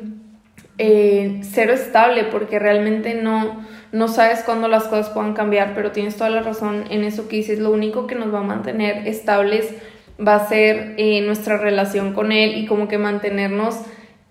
eh, 0.78 1.40
cero 1.42 1.74
estable 1.74 2.24
porque 2.24 2.58
realmente 2.58 3.14
no, 3.14 3.66
no 3.92 4.08
sabes 4.08 4.40
cuándo 4.40 4.68
las 4.68 4.84
cosas 4.84 5.10
puedan 5.10 5.34
cambiar, 5.34 5.74
pero 5.74 5.92
tienes 5.92 6.16
toda 6.16 6.30
la 6.30 6.42
razón 6.42 6.84
en 6.90 7.04
eso 7.04 7.28
que 7.28 7.36
dices, 7.36 7.58
lo 7.58 7.70
único 7.70 8.06
que 8.06 8.14
nos 8.14 8.32
va 8.32 8.40
a 8.40 8.44
mantener 8.44 9.06
estables 9.06 9.74
va 10.20 10.36
a 10.36 10.48
ser 10.48 10.94
eh, 10.96 11.20
nuestra 11.20 11.58
relación 11.58 12.14
con 12.14 12.32
él 12.32 12.56
y 12.56 12.66
como 12.66 12.88
que 12.88 12.98
mantenernos... 12.98 13.80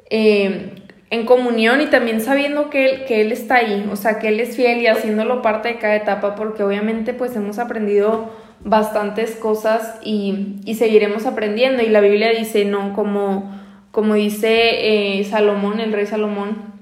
Eh, 0.10 0.84
en 1.10 1.26
comunión 1.26 1.82
y 1.82 1.88
también 1.88 2.20
sabiendo 2.22 2.70
que 2.70 2.86
él, 2.86 3.06
que 3.06 3.22
él 3.22 3.32
está 3.32 3.56
ahí, 3.56 3.88
o 3.92 3.96
sea, 3.96 4.20
que 4.20 4.28
Él 4.28 4.40
es 4.40 4.56
fiel 4.56 4.82
y 4.82 4.88
haciéndolo 4.88 5.42
parte 5.42 5.70
de 5.70 5.78
cada 5.78 5.96
etapa, 5.96 6.36
porque 6.36 6.64
obviamente 6.64 7.14
pues 7.14 7.36
hemos 7.36 7.60
aprendido 7.60 8.30
bastantes 8.64 9.36
cosas 9.36 10.00
y, 10.04 10.58
y 10.66 10.76
seguiremos 10.76 11.26
aprendiendo. 11.26 11.82
Y 11.82 11.88
la 11.88 12.02
Biblia 12.02 12.32
dice, 12.32 12.66
no, 12.66 12.94
como, 12.94 13.56
como 13.92 14.16
dice 14.16 15.20
eh, 15.20 15.24
Salomón, 15.24 15.80
el 15.80 15.94
rey 15.94 16.06
Salomón, 16.06 16.76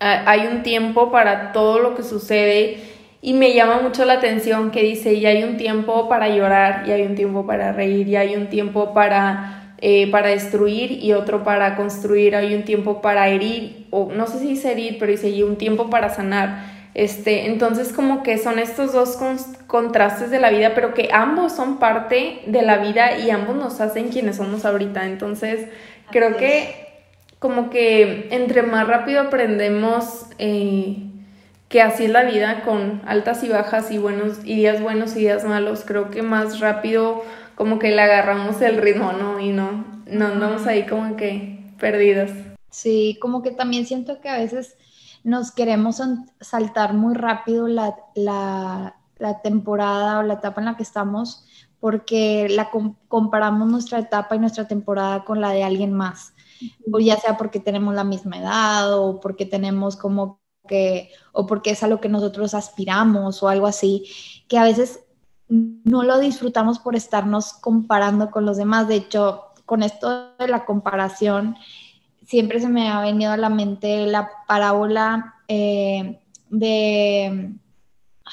hay 0.00 0.46
un 0.48 0.62
tiempo 0.62 1.10
para 1.10 1.52
todo 1.52 1.78
lo 1.78 1.94
que 1.94 2.02
sucede 2.02 2.76
y 3.22 3.32
me 3.32 3.54
llama 3.54 3.80
mucho 3.80 4.04
la 4.04 4.14
atención 4.14 4.70
que 4.70 4.82
dice, 4.82 5.14
y 5.14 5.24
hay 5.24 5.44
un 5.44 5.56
tiempo 5.56 6.10
para 6.10 6.28
llorar, 6.28 6.84
y 6.86 6.90
hay 6.90 7.02
un 7.02 7.14
tiempo 7.14 7.46
para 7.46 7.72
reír, 7.72 8.06
y 8.06 8.16
hay 8.16 8.36
un 8.36 8.48
tiempo 8.48 8.92
para 8.92 9.63
eh, 9.86 10.10
para 10.10 10.30
destruir 10.30 10.92
y 10.92 11.12
otro 11.12 11.44
para 11.44 11.76
construir, 11.76 12.34
hay 12.36 12.54
un 12.54 12.62
tiempo 12.62 13.02
para 13.02 13.28
herir, 13.28 13.86
o 13.90 14.10
no 14.10 14.26
sé 14.26 14.38
si 14.38 14.46
dice 14.46 14.72
herir, 14.72 14.96
pero 14.98 15.12
dice 15.12 15.28
y 15.28 15.42
un 15.42 15.56
tiempo 15.56 15.90
para 15.90 16.08
sanar. 16.08 16.64
Este, 16.94 17.44
entonces 17.44 17.92
como 17.92 18.22
que 18.22 18.38
son 18.38 18.58
estos 18.58 18.94
dos 18.94 19.18
contrastes 19.66 20.30
de 20.30 20.40
la 20.40 20.48
vida, 20.48 20.72
pero 20.74 20.94
que 20.94 21.10
ambos 21.12 21.52
son 21.52 21.78
parte 21.78 22.40
de 22.46 22.62
la 22.62 22.78
vida 22.78 23.18
y 23.18 23.28
ambos 23.28 23.56
nos 23.56 23.78
hacen 23.82 24.08
quienes 24.08 24.36
somos 24.36 24.64
ahorita. 24.64 25.04
Entonces 25.04 25.68
creo 26.10 26.38
que 26.38 26.74
como 27.38 27.68
que 27.68 28.28
entre 28.30 28.62
más 28.62 28.88
rápido 28.88 29.20
aprendemos 29.20 30.24
eh, 30.38 30.96
que 31.68 31.82
así 31.82 32.06
es 32.06 32.10
la 32.10 32.22
vida, 32.22 32.62
con 32.64 33.02
altas 33.04 33.44
y 33.44 33.50
bajas 33.50 33.90
y 33.90 33.98
buenos 33.98 34.38
y 34.44 34.56
días 34.56 34.80
buenos 34.80 35.14
y 35.14 35.18
días 35.18 35.44
malos, 35.44 35.84
creo 35.84 36.08
que 36.08 36.22
más 36.22 36.60
rápido 36.60 37.22
como 37.54 37.78
que 37.78 37.90
le 37.90 38.02
agarramos 38.02 38.60
el 38.62 38.78
ritmo, 38.78 39.12
¿no? 39.12 39.40
Y 39.40 39.50
no, 39.50 39.84
no 40.06 40.26
andamos 40.26 40.66
ahí 40.66 40.86
como 40.86 41.16
que 41.16 41.64
perdidos. 41.78 42.30
Sí, 42.70 43.18
como 43.20 43.42
que 43.42 43.50
también 43.50 43.86
siento 43.86 44.20
que 44.20 44.28
a 44.28 44.38
veces 44.38 44.76
nos 45.22 45.52
queremos 45.52 46.02
saltar 46.40 46.94
muy 46.94 47.14
rápido 47.14 47.68
la, 47.68 47.94
la, 48.14 48.96
la 49.18 49.40
temporada 49.42 50.18
o 50.18 50.22
la 50.22 50.34
etapa 50.34 50.60
en 50.60 50.66
la 50.66 50.76
que 50.76 50.82
estamos 50.82 51.46
porque 51.84 52.48
la 52.48 52.70
comparamos 53.08 53.68
nuestra 53.68 53.98
etapa 53.98 54.34
y 54.34 54.38
nuestra 54.38 54.66
temporada 54.66 55.22
con 55.24 55.42
la 55.42 55.50
de 55.50 55.64
alguien 55.64 55.92
más. 55.92 56.32
O 56.90 56.98
ya 56.98 57.18
sea 57.18 57.36
porque 57.36 57.60
tenemos 57.60 57.94
la 57.94 58.04
misma 58.04 58.38
edad 58.38 58.98
o 58.98 59.20
porque 59.20 59.44
tenemos 59.44 59.94
como 59.96 60.40
que, 60.66 61.10
o 61.32 61.46
porque 61.46 61.72
es 61.72 61.82
a 61.82 61.88
lo 61.88 62.00
que 62.00 62.08
nosotros 62.08 62.54
aspiramos 62.54 63.42
o 63.42 63.48
algo 63.48 63.66
así, 63.66 64.06
que 64.48 64.56
a 64.56 64.64
veces 64.64 65.03
no 65.48 66.02
lo 66.02 66.18
disfrutamos 66.18 66.78
por 66.78 66.96
estarnos 66.96 67.52
comparando 67.52 68.30
con 68.30 68.44
los 68.44 68.56
demás. 68.56 68.88
De 68.88 68.96
hecho, 68.96 69.44
con 69.66 69.82
esto 69.82 70.34
de 70.38 70.48
la 70.48 70.64
comparación, 70.64 71.56
siempre 72.26 72.60
se 72.60 72.68
me 72.68 72.88
ha 72.88 73.00
venido 73.00 73.32
a 73.32 73.36
la 73.36 73.50
mente 73.50 74.06
la 74.06 74.30
parábola 74.46 75.34
eh, 75.48 76.20
de, 76.50 77.54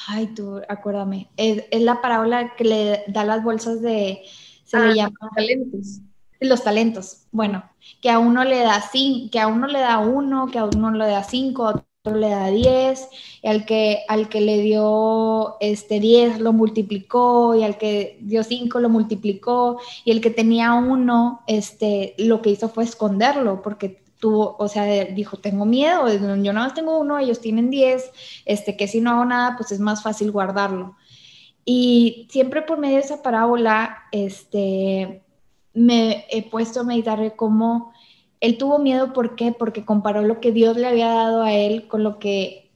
ay, 0.08 0.28
tú, 0.28 0.62
acuérdame, 0.68 1.30
es, 1.38 1.64
la 1.82 2.02
parábola 2.02 2.56
que 2.56 2.64
le 2.64 3.04
da 3.08 3.24
las 3.24 3.44
bolsas 3.44 3.82
de, 3.82 4.22
se 4.64 4.80
le 4.80 4.92
ah, 4.92 4.94
llama 4.94 5.30
talentos. 5.36 6.00
Los 6.40 6.64
talentos, 6.64 7.28
bueno, 7.32 7.64
que 8.02 8.10
a 8.10 8.18
uno 8.18 8.44
le 8.44 8.60
da 8.60 8.82
cinco, 8.82 9.30
que 9.32 9.40
a 9.40 9.48
uno 9.48 9.68
le 9.68 9.80
da 9.80 10.00
uno, 10.00 10.48
que 10.48 10.58
a 10.58 10.66
uno 10.66 10.90
le 10.90 11.06
da 11.06 11.24
cinco, 11.24 11.86
le 12.10 12.30
da 12.30 12.48
10, 12.48 13.10
y 13.44 13.48
al 13.48 13.66
que, 13.66 14.04
al 14.08 14.28
que 14.28 14.42
le 14.42 14.60
dio 14.60 15.58
este 15.60 16.00
10 16.00 16.40
lo 16.40 16.52
multiplicó, 16.52 17.56
y 17.56 17.64
al 17.64 17.78
que 17.78 18.18
dio 18.22 18.44
5 18.44 18.80
lo 18.80 18.90
multiplicó, 18.90 19.80
y 20.04 20.12
el 20.12 20.20
que 20.20 20.32
tenía 20.32 20.74
1, 20.74 21.44
este, 21.46 22.16
lo 22.18 22.42
que 22.42 22.50
hizo 22.50 22.70
fue 22.70 22.86
esconderlo, 22.86 23.62
porque 23.62 24.02
tuvo, 24.18 24.56
o 24.58 24.68
sea, 24.68 24.86
dijo, 25.06 25.38
tengo 25.38 25.66
miedo, 25.66 26.08
yo 26.12 26.54
nada 26.54 26.68
más 26.68 26.74
tengo 26.74 26.98
uno, 27.00 27.20
ellos 27.20 27.40
tienen 27.40 27.70
10, 27.70 28.12
este, 28.46 28.76
que 28.76 28.88
si 28.88 29.00
no 29.00 29.12
hago 29.12 29.26
nada, 29.26 29.56
pues 29.58 29.72
es 29.72 29.80
más 29.80 30.02
fácil 30.02 30.32
guardarlo. 30.32 30.96
Y 31.66 32.28
siempre 32.32 32.64
por 32.64 32.80
medio 32.80 32.96
de 32.96 33.04
esa 33.04 33.22
parábola, 33.22 34.06
este, 34.12 35.22
me 35.74 36.26
he 36.30 36.50
puesto 36.50 36.82
a 36.82 36.84
meditar 36.84 37.36
cómo 37.36 37.94
él 38.42 38.58
tuvo 38.58 38.80
miedo, 38.80 39.14
¿por 39.14 39.36
qué? 39.36 39.52
Porque 39.52 39.86
comparó 39.86 40.24
lo 40.24 40.40
que 40.42 40.52
Dios 40.52 40.76
le 40.76 40.88
había 40.88 41.08
dado 41.08 41.44
a 41.44 41.54
él 41.54 41.88
con 41.88 42.04
lo 42.04 42.20
que 42.20 42.72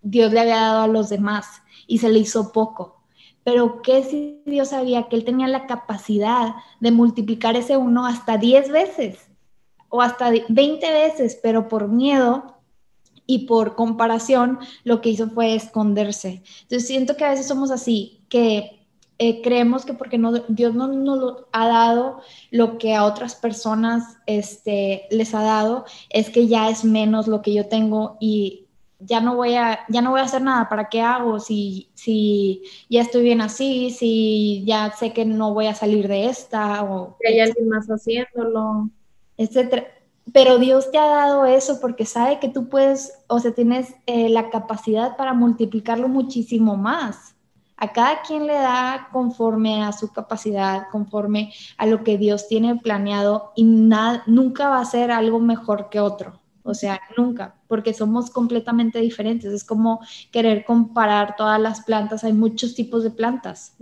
Dios 0.00 0.32
le 0.32 0.40
había 0.40 0.60
dado 0.60 0.82
a 0.82 0.86
los 0.86 1.08
demás 1.08 1.62
y 1.86 1.98
se 1.98 2.08
le 2.08 2.20
hizo 2.20 2.52
poco. 2.52 3.02
Pero 3.44 3.82
¿qué 3.82 4.04
si 4.04 4.40
Dios 4.46 4.68
sabía 4.68 5.08
que 5.08 5.16
él 5.16 5.24
tenía 5.24 5.48
la 5.48 5.66
capacidad 5.66 6.54
de 6.78 6.92
multiplicar 6.92 7.56
ese 7.56 7.76
uno 7.76 8.06
hasta 8.06 8.38
10 8.38 8.70
veces 8.70 9.28
o 9.88 10.00
hasta 10.00 10.32
20 10.48 10.92
veces, 10.92 11.38
pero 11.42 11.68
por 11.68 11.88
miedo 11.88 12.58
y 13.26 13.46
por 13.46 13.74
comparación 13.74 14.60
lo 14.84 15.00
que 15.00 15.10
hizo 15.10 15.30
fue 15.30 15.56
esconderse. 15.56 16.42
Entonces 16.62 16.86
siento 16.86 17.16
que 17.16 17.24
a 17.24 17.30
veces 17.30 17.48
somos 17.48 17.72
así, 17.72 18.24
que 18.28 18.81
eh, 19.24 19.40
creemos 19.40 19.84
que 19.84 19.94
porque 19.94 20.18
no, 20.18 20.32
Dios 20.48 20.74
no 20.74 20.88
nos 20.88 21.44
ha 21.52 21.68
dado 21.68 22.22
lo 22.50 22.76
que 22.76 22.96
a 22.96 23.04
otras 23.04 23.36
personas 23.36 24.16
este, 24.26 25.06
les 25.12 25.32
ha 25.32 25.42
dado, 25.42 25.84
es 26.10 26.28
que 26.28 26.48
ya 26.48 26.68
es 26.68 26.84
menos 26.84 27.28
lo 27.28 27.40
que 27.40 27.54
yo 27.54 27.68
tengo 27.68 28.16
y 28.18 28.66
ya 28.98 29.20
no 29.20 29.36
voy 29.36 29.54
a, 29.54 29.78
ya 29.88 30.02
no 30.02 30.10
voy 30.10 30.18
a 30.18 30.24
hacer 30.24 30.42
nada, 30.42 30.68
¿para 30.68 30.88
qué 30.88 31.02
hago? 31.02 31.38
Si, 31.38 31.88
si 31.94 32.64
ya 32.90 33.02
estoy 33.02 33.22
bien 33.22 33.40
así, 33.40 33.90
si 33.90 34.64
ya 34.66 34.90
sé 34.90 35.12
que 35.12 35.24
no 35.24 35.54
voy 35.54 35.66
a 35.68 35.74
salir 35.74 36.08
de 36.08 36.26
esta, 36.26 36.82
o 36.82 37.16
que 37.20 37.28
hay 37.28 37.38
alguien 37.38 37.68
más 37.68 37.86
haciéndolo, 37.86 38.90
etcétera. 39.36 39.86
Pero 40.32 40.58
Dios 40.58 40.90
te 40.90 40.98
ha 40.98 41.06
dado 41.06 41.46
eso 41.46 41.80
porque 41.80 42.06
sabe 42.06 42.40
que 42.40 42.48
tú 42.48 42.68
puedes, 42.68 43.12
o 43.28 43.38
sea, 43.38 43.54
tienes 43.54 43.94
eh, 44.06 44.28
la 44.30 44.50
capacidad 44.50 45.16
para 45.16 45.32
multiplicarlo 45.32 46.08
muchísimo 46.08 46.76
más 46.76 47.36
a 47.76 47.92
cada 47.92 48.22
quien 48.22 48.46
le 48.46 48.54
da 48.54 49.08
conforme 49.12 49.82
a 49.82 49.92
su 49.92 50.12
capacidad, 50.12 50.88
conforme 50.90 51.52
a 51.78 51.86
lo 51.86 52.04
que 52.04 52.18
Dios 52.18 52.48
tiene 52.48 52.76
planeado 52.76 53.52
y 53.56 53.64
nunca 53.64 54.68
va 54.68 54.80
a 54.80 54.84
ser 54.84 55.10
algo 55.10 55.40
mejor 55.40 55.88
que 55.90 56.00
otro. 56.00 56.40
O 56.64 56.74
sea, 56.74 57.00
nunca, 57.16 57.56
porque 57.66 57.92
somos 57.92 58.30
completamente 58.30 59.00
diferentes. 59.00 59.52
Es 59.52 59.64
como 59.64 60.00
querer 60.30 60.64
comparar 60.64 61.34
todas 61.36 61.60
las 61.60 61.82
plantas. 61.82 62.22
Hay 62.22 62.32
muchos 62.32 62.74
tipos 62.74 63.02
de 63.02 63.10
plantas 63.10 63.76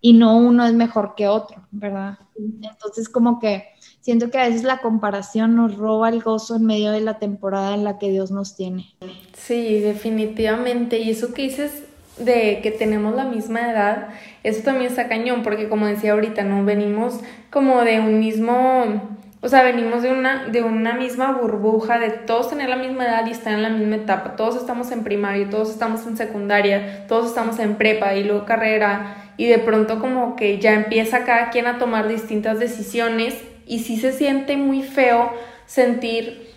y 0.00 0.12
no 0.12 0.36
uno 0.36 0.66
es 0.66 0.74
mejor 0.74 1.14
que 1.14 1.28
otro, 1.28 1.66
¿verdad? 1.70 2.18
Entonces, 2.36 3.08
como 3.08 3.38
que 3.38 3.64
siento 4.00 4.30
que 4.30 4.38
a 4.38 4.48
veces 4.48 4.64
la 4.64 4.78
comparación 4.78 5.56
nos 5.56 5.76
roba 5.76 6.10
el 6.10 6.20
gozo 6.20 6.56
en 6.56 6.66
medio 6.66 6.90
de 6.90 7.00
la 7.00 7.18
temporada 7.18 7.72
en 7.72 7.84
la 7.84 7.98
que 7.98 8.10
Dios 8.10 8.30
nos 8.30 8.56
tiene. 8.56 8.94
Sí, 9.32 9.80
definitivamente. 9.80 10.98
Y 10.98 11.10
eso 11.10 11.32
que 11.32 11.42
dices 11.42 11.84
de 12.18 12.60
que 12.62 12.70
tenemos 12.70 13.14
la 13.14 13.24
misma 13.24 13.70
edad, 13.70 14.08
eso 14.42 14.62
también 14.62 14.90
está 14.90 15.08
cañón, 15.08 15.42
porque 15.42 15.68
como 15.68 15.86
decía 15.86 16.12
ahorita, 16.12 16.42
¿no? 16.44 16.64
Venimos 16.64 17.20
como 17.50 17.82
de 17.82 18.00
un 18.00 18.20
mismo, 18.20 19.18
o 19.40 19.48
sea, 19.48 19.62
venimos 19.62 20.02
de 20.02 20.12
una, 20.12 20.46
de 20.46 20.62
una 20.62 20.94
misma 20.94 21.32
burbuja, 21.32 21.98
de 21.98 22.10
todos 22.10 22.50
tener 22.50 22.68
la 22.68 22.76
misma 22.76 23.04
edad 23.04 23.26
y 23.26 23.30
estar 23.30 23.52
en 23.52 23.62
la 23.62 23.70
misma 23.70 23.96
etapa, 23.96 24.36
todos 24.36 24.56
estamos 24.56 24.90
en 24.92 25.04
primaria, 25.04 25.48
todos 25.48 25.70
estamos 25.70 26.06
en 26.06 26.16
secundaria, 26.16 27.06
todos 27.08 27.26
estamos 27.26 27.58
en 27.58 27.76
prepa 27.76 28.14
y 28.14 28.24
luego 28.24 28.44
carrera, 28.44 29.16
y 29.36 29.46
de 29.46 29.58
pronto 29.58 29.98
como 29.98 30.36
que 30.36 30.58
ya 30.58 30.74
empieza 30.74 31.24
cada 31.24 31.50
quien 31.50 31.66
a 31.66 31.78
tomar 31.78 32.08
distintas 32.08 32.58
decisiones 32.58 33.34
y 33.66 33.80
sí 33.80 33.96
se 33.96 34.12
siente 34.12 34.56
muy 34.56 34.82
feo 34.82 35.32
sentir, 35.66 36.50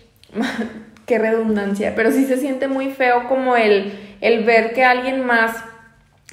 qué 1.06 1.18
redundancia, 1.18 1.94
pero 1.94 2.10
sí 2.10 2.26
se 2.26 2.36
siente 2.36 2.68
muy 2.68 2.90
feo 2.90 3.28
como 3.28 3.56
el 3.56 4.06
el 4.20 4.44
ver 4.44 4.72
que 4.72 4.84
alguien 4.84 5.24
más 5.24 5.56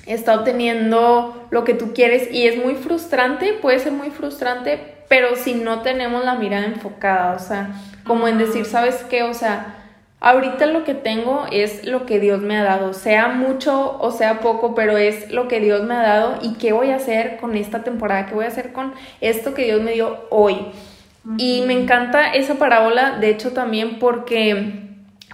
está 0.05 0.35
obteniendo 0.35 1.47
lo 1.49 1.63
que 1.63 1.73
tú 1.73 1.93
quieres 1.93 2.31
y 2.31 2.47
es 2.47 2.57
muy 2.57 2.75
frustrante, 2.75 3.53
puede 3.53 3.79
ser 3.79 3.93
muy 3.93 4.09
frustrante, 4.09 4.79
pero 5.07 5.35
si 5.35 5.53
no 5.55 5.81
tenemos 5.81 6.25
la 6.25 6.35
mirada 6.35 6.65
enfocada, 6.65 7.33
o 7.33 7.39
sea, 7.39 7.69
como 8.05 8.27
en 8.27 8.37
decir, 8.37 8.65
¿sabes 8.65 9.05
qué? 9.09 9.23
O 9.23 9.33
sea, 9.33 9.75
ahorita 10.19 10.65
lo 10.65 10.83
que 10.83 10.93
tengo 10.93 11.45
es 11.51 11.85
lo 11.85 12.05
que 12.05 12.19
Dios 12.19 12.41
me 12.41 12.57
ha 12.57 12.63
dado, 12.63 12.93
sea 12.93 13.29
mucho 13.29 13.97
o 13.99 14.11
sea 14.11 14.39
poco, 14.39 14.75
pero 14.75 14.97
es 14.97 15.31
lo 15.31 15.47
que 15.47 15.59
Dios 15.59 15.83
me 15.83 15.95
ha 15.95 16.01
dado 16.01 16.39
y 16.41 16.55
qué 16.55 16.73
voy 16.73 16.91
a 16.91 16.97
hacer 16.97 17.37
con 17.37 17.55
esta 17.55 17.83
temporada, 17.83 18.25
qué 18.25 18.33
voy 18.33 18.45
a 18.45 18.49
hacer 18.49 18.73
con 18.73 18.93
esto 19.21 19.53
que 19.53 19.65
Dios 19.65 19.81
me 19.81 19.93
dio 19.93 20.25
hoy. 20.29 20.57
Y 21.37 21.63
me 21.65 21.73
encanta 21.73 22.33
esa 22.33 22.55
parábola, 22.55 23.17
de 23.19 23.29
hecho 23.29 23.53
también 23.53 23.97
porque 23.99 24.83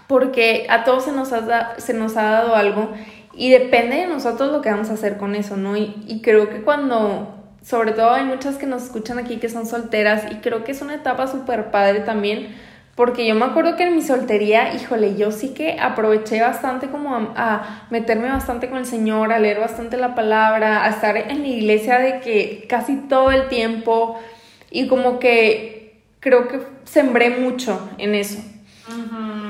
porque 0.10 0.66
a 0.72 0.86
todos 0.86 1.06
se 1.06 1.12
nos 1.12 1.32
ha, 1.34 1.80
se 1.80 1.94
nos 1.94 2.18
ha 2.18 2.24
dado 2.24 2.56
algo 2.56 2.92
y 3.36 3.52
depende 3.52 3.98
de 3.98 4.08
nosotros 4.08 4.52
lo 4.52 4.60
que 4.60 4.72
vamos 4.72 4.90
a 4.90 4.94
hacer 4.94 5.18
con 5.18 5.36
eso, 5.36 5.56
¿no? 5.56 5.78
Y, 5.78 6.20
creo 6.24 6.50
que 6.50 6.64
cuando, 6.64 7.36
sobre 7.62 7.92
todo 7.92 8.10
hay 8.10 8.24
muchas 8.24 8.58
que 8.58 8.66
nos 8.66 8.86
escuchan 8.86 9.20
aquí 9.20 9.38
que 9.38 9.50
son 9.50 9.68
solteras 9.68 10.24
y 10.32 10.38
creo 10.38 10.64
que 10.64 10.72
es 10.72 10.82
una 10.82 10.96
etapa 10.96 11.28
súper 11.28 11.70
padre 11.70 12.00
también, 12.00 12.56
porque 12.96 13.28
yo 13.28 13.36
me 13.36 13.46
acuerdo 13.46 13.76
que 13.76 13.84
en 13.84 13.96
mi 13.96 14.02
soltería, 14.02 14.74
híjole, 14.74 15.16
yo 15.16 15.32
sí 15.32 15.54
que 15.54 15.80
aproveché 15.80 16.42
bastante 16.42 16.88
como 16.88 17.16
a, 17.16 17.34
a, 17.36 17.88
meterme 17.92 18.30
bastante 18.30 18.68
con 18.68 18.80
el 18.80 18.88
Señor, 18.88 19.32
a 19.32 19.38
leer 19.38 19.60
bastante 19.60 19.96
la 19.96 20.16
palabra, 20.16 20.86
a 20.86 20.90
estar 20.90 21.16
en 21.16 21.44
la 21.44 21.48
iglesia 21.48 22.00
de 22.00 22.20
que 22.20 22.66
casi 22.68 22.96
todo 23.08 23.30
el 23.30 23.48
tiempo 23.48 24.20
y 24.72 24.88
como 24.88 25.20
que 25.20 25.79
creo 26.20 26.48
que 26.48 26.60
sembré 26.86 27.30
mucho 27.32 27.90
en 27.98 28.16
eso. 28.16 28.40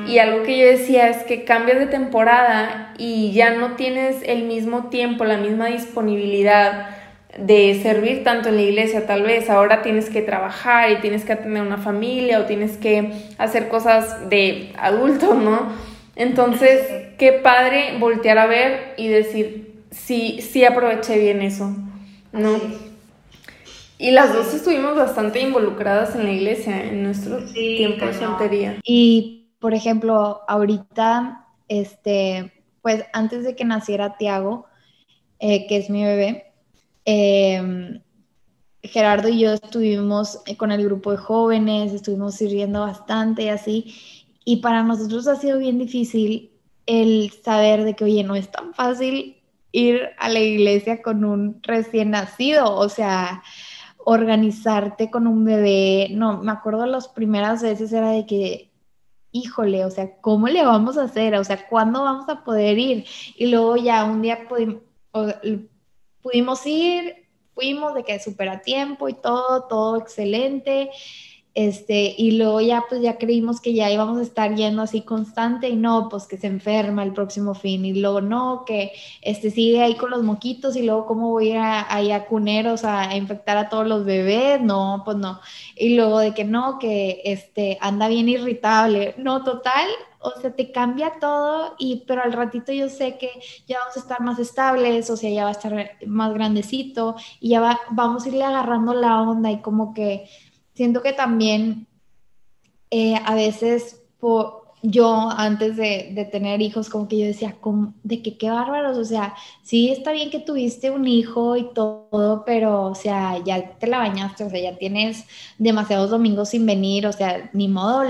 Y 0.07 0.17
algo 0.17 0.43
que 0.43 0.57
yo 0.57 0.65
decía 0.65 1.07
es 1.07 1.23
que 1.23 1.45
cambias 1.45 1.79
de 1.79 1.85
temporada 1.85 2.93
y 2.97 3.31
ya 3.31 3.51
no 3.51 3.75
tienes 3.75 4.17
el 4.25 4.43
mismo 4.43 4.89
tiempo, 4.89 5.23
la 5.23 5.37
misma 5.37 5.67
disponibilidad 5.67 6.89
de 7.37 7.79
servir 7.81 8.23
tanto 8.23 8.49
en 8.49 8.55
la 8.55 8.63
iglesia, 8.63 9.05
tal 9.05 9.21
vez 9.21 9.49
ahora 9.49 9.81
tienes 9.81 10.09
que 10.09 10.21
trabajar 10.21 10.91
y 10.91 10.95
tienes 10.97 11.25
que 11.25 11.33
atender 11.33 11.61
una 11.61 11.77
familia 11.77 12.39
o 12.39 12.45
tienes 12.45 12.77
que 12.77 13.11
hacer 13.37 13.69
cosas 13.69 14.29
de 14.29 14.73
adulto, 14.77 15.35
¿no? 15.35 15.71
Entonces, 16.15 16.81
qué 17.17 17.31
padre 17.31 17.93
voltear 17.99 18.39
a 18.39 18.47
ver 18.47 18.95
y 18.97 19.07
decir, 19.07 19.83
sí, 19.91 20.41
sí 20.41 20.65
aproveché 20.65 21.17
bien 21.19 21.41
eso, 21.41 21.73
¿no? 22.33 22.88
Y 24.01 24.11
las 24.11 24.33
dos 24.33 24.53
estuvimos 24.53 24.95
bastante 24.95 25.41
involucradas 25.41 26.15
en 26.15 26.23
la 26.23 26.31
iglesia 26.31 26.85
en 26.85 27.03
nuestro 27.03 27.45
tiempo 27.51 28.05
de 28.05 28.13
soltería. 28.13 28.79
Y, 28.85 29.49
por 29.59 29.73
ejemplo, 29.73 30.39
ahorita, 30.47 31.45
este, 31.67 32.53
pues 32.81 33.03
antes 33.11 33.43
de 33.43 33.57
que 33.57 33.65
naciera 33.65 34.15
Tiago, 34.15 34.67
eh, 35.39 35.67
que 35.67 35.75
es 35.75 35.89
mi 35.89 36.05
bebé, 36.05 36.53
em, 37.03 38.01
Gerardo 38.83 39.27
y 39.27 39.39
yo 39.39 39.51
estuvimos 39.55 40.43
con 40.55 40.71
el 40.71 40.81
grupo 40.85 41.11
de 41.11 41.17
jóvenes, 41.17 41.91
estuvimos 41.91 42.35
sirviendo 42.35 42.79
bastante 42.79 43.43
y 43.43 43.49
así, 43.49 43.93
y 44.45 44.61
para 44.61 44.81
nosotros 44.81 45.27
ha 45.27 45.35
sido 45.35 45.59
bien 45.59 45.77
difícil 45.77 46.51
el 46.85 47.33
saber 47.43 47.83
de 47.83 47.97
que, 47.97 48.05
oye, 48.05 48.23
no 48.23 48.37
es 48.37 48.49
tan 48.49 48.73
fácil 48.73 49.35
ir 49.73 50.09
a 50.17 50.29
la 50.29 50.39
iglesia 50.39 51.01
con 51.01 51.25
un 51.25 51.59
recién 51.63 52.11
nacido, 52.11 52.73
o 52.73 52.87
sea, 52.87 53.43
organizarte 54.09 55.11
con 55.11 55.27
un 55.27 55.45
bebé, 55.45 56.07
no, 56.11 56.41
me 56.41 56.51
acuerdo 56.51 56.85
las 56.87 57.07
primeras 57.07 57.61
veces 57.61 57.93
era 57.93 58.09
de 58.09 58.25
que, 58.25 58.71
híjole, 59.31 59.85
o 59.85 59.91
sea, 59.91 60.19
¿cómo 60.19 60.47
le 60.47 60.65
vamos 60.65 60.97
a 60.97 61.03
hacer? 61.03 61.35
O 61.35 61.43
sea, 61.43 61.67
¿cuándo 61.67 62.01
vamos 62.01 62.27
a 62.27 62.43
poder 62.43 62.79
ir? 62.79 63.05
Y 63.37 63.47
luego 63.47 63.77
ya 63.77 64.05
un 64.05 64.23
día 64.23 64.47
pudimos, 64.47 64.81
pudimos 66.23 66.65
ir, 66.65 67.27
fuimos 67.53 67.93
de 67.93 68.03
que 68.03 68.19
súper 68.19 68.49
a 68.49 68.61
tiempo 68.61 69.09
y 69.09 69.13
todo, 69.13 69.65
todo 69.65 69.97
excelente. 69.97 70.89
Este, 71.59 72.15
y 72.17 72.37
luego 72.37 72.61
ya 72.61 72.85
pues 72.87 73.01
ya 73.01 73.17
creímos 73.17 73.59
que 73.59 73.73
ya 73.73 73.91
íbamos 73.91 74.17
a 74.17 74.21
estar 74.21 74.55
yendo 74.55 74.81
así 74.81 75.01
constante 75.01 75.67
y 75.67 75.75
no, 75.75 76.07
pues 76.07 76.25
que 76.25 76.37
se 76.37 76.47
enferma 76.47 77.03
el 77.03 77.11
próximo 77.11 77.53
fin 77.53 77.83
y 77.83 77.99
luego 77.99 78.21
no, 78.21 78.63
que 78.65 78.93
este 79.21 79.51
sigue 79.51 79.83
ahí 79.83 79.95
con 79.95 80.09
los 80.09 80.23
moquitos 80.23 80.77
y 80.77 80.83
luego 80.83 81.05
cómo 81.05 81.31
voy 81.31 81.49
a 81.49 81.51
ir 81.51 81.57
a, 81.57 81.93
ahí 81.93 82.11
a 82.13 82.27
cuneros 82.27 82.85
a, 82.85 83.13
infectar 83.13 83.57
a 83.57 83.67
todos 83.67 83.85
los 83.85 84.05
bebés, 84.05 84.61
no, 84.61 85.01
pues 85.03 85.17
no. 85.17 85.41
Y 85.75 85.95
luego 85.97 86.19
de 86.19 86.33
que 86.33 86.45
no, 86.45 86.79
que 86.79 87.21
este 87.25 87.77
anda 87.81 88.07
bien 88.07 88.29
irritable, 88.29 89.15
no, 89.17 89.43
total, 89.43 89.89
o 90.19 90.31
sea, 90.39 90.55
te 90.55 90.71
cambia 90.71 91.19
todo 91.19 91.75
y 91.77 92.05
pero 92.07 92.23
al 92.23 92.31
ratito 92.31 92.71
yo 92.71 92.87
sé 92.87 93.17
que 93.17 93.31
ya 93.67 93.79
vamos 93.79 93.97
a 93.97 93.99
estar 93.99 94.21
más 94.21 94.39
estables, 94.39 95.09
o 95.09 95.17
sea, 95.17 95.29
ya 95.29 95.43
va 95.43 95.49
a 95.49 95.53
estar 95.53 95.91
más 96.07 96.33
grandecito 96.33 97.17
y 97.41 97.49
ya 97.49 97.59
va, 97.59 97.81
vamos 97.91 98.23
a 98.23 98.29
irle 98.29 98.45
agarrando 98.45 98.93
la 98.93 99.21
onda 99.21 99.51
y 99.51 99.59
como 99.61 99.93
que 99.93 100.29
siento 100.79 101.03
que 101.03 101.11
también 101.11 101.87
eh, 102.89 103.19
a 103.25 103.35
veces 103.35 104.01
por, 104.17 104.58
yo 104.81 105.29
antes 105.29 105.75
de, 105.75 106.27
tener 106.31 106.61
hijos, 106.61 106.89
como 106.89 107.07
que 107.07 107.19
yo 107.19 107.25
decía, 107.25 107.55
de 108.03 108.21
que 108.21 108.37
qué 108.37 108.49
bárbaros, 108.49 108.97
o 108.97 109.03
sea, 109.03 109.35
sí 109.61 109.89
está 109.89 110.11
bien 110.11 110.29
que 110.29 110.39
tuviste 110.39 110.89
un 110.89 111.07
hijo 111.07 111.57
y 111.57 111.73
todo, 111.73 112.43
pero, 112.45 112.83
o 112.83 112.95
sea, 112.95 113.37
ya 113.43 113.77
te 113.77 113.87
la 113.87 113.97
bañaste, 113.97 114.45
o 114.45 114.49
sea, 114.49 114.59
ya 114.59 114.77
tienes 114.77 115.25
demasiados 115.57 116.09
domingos 116.09 116.49
sin 116.49 116.65
venir, 116.65 117.07
o 117.07 117.11
sea, 117.11 117.49
ni 117.53 117.67
modo, 117.67 118.03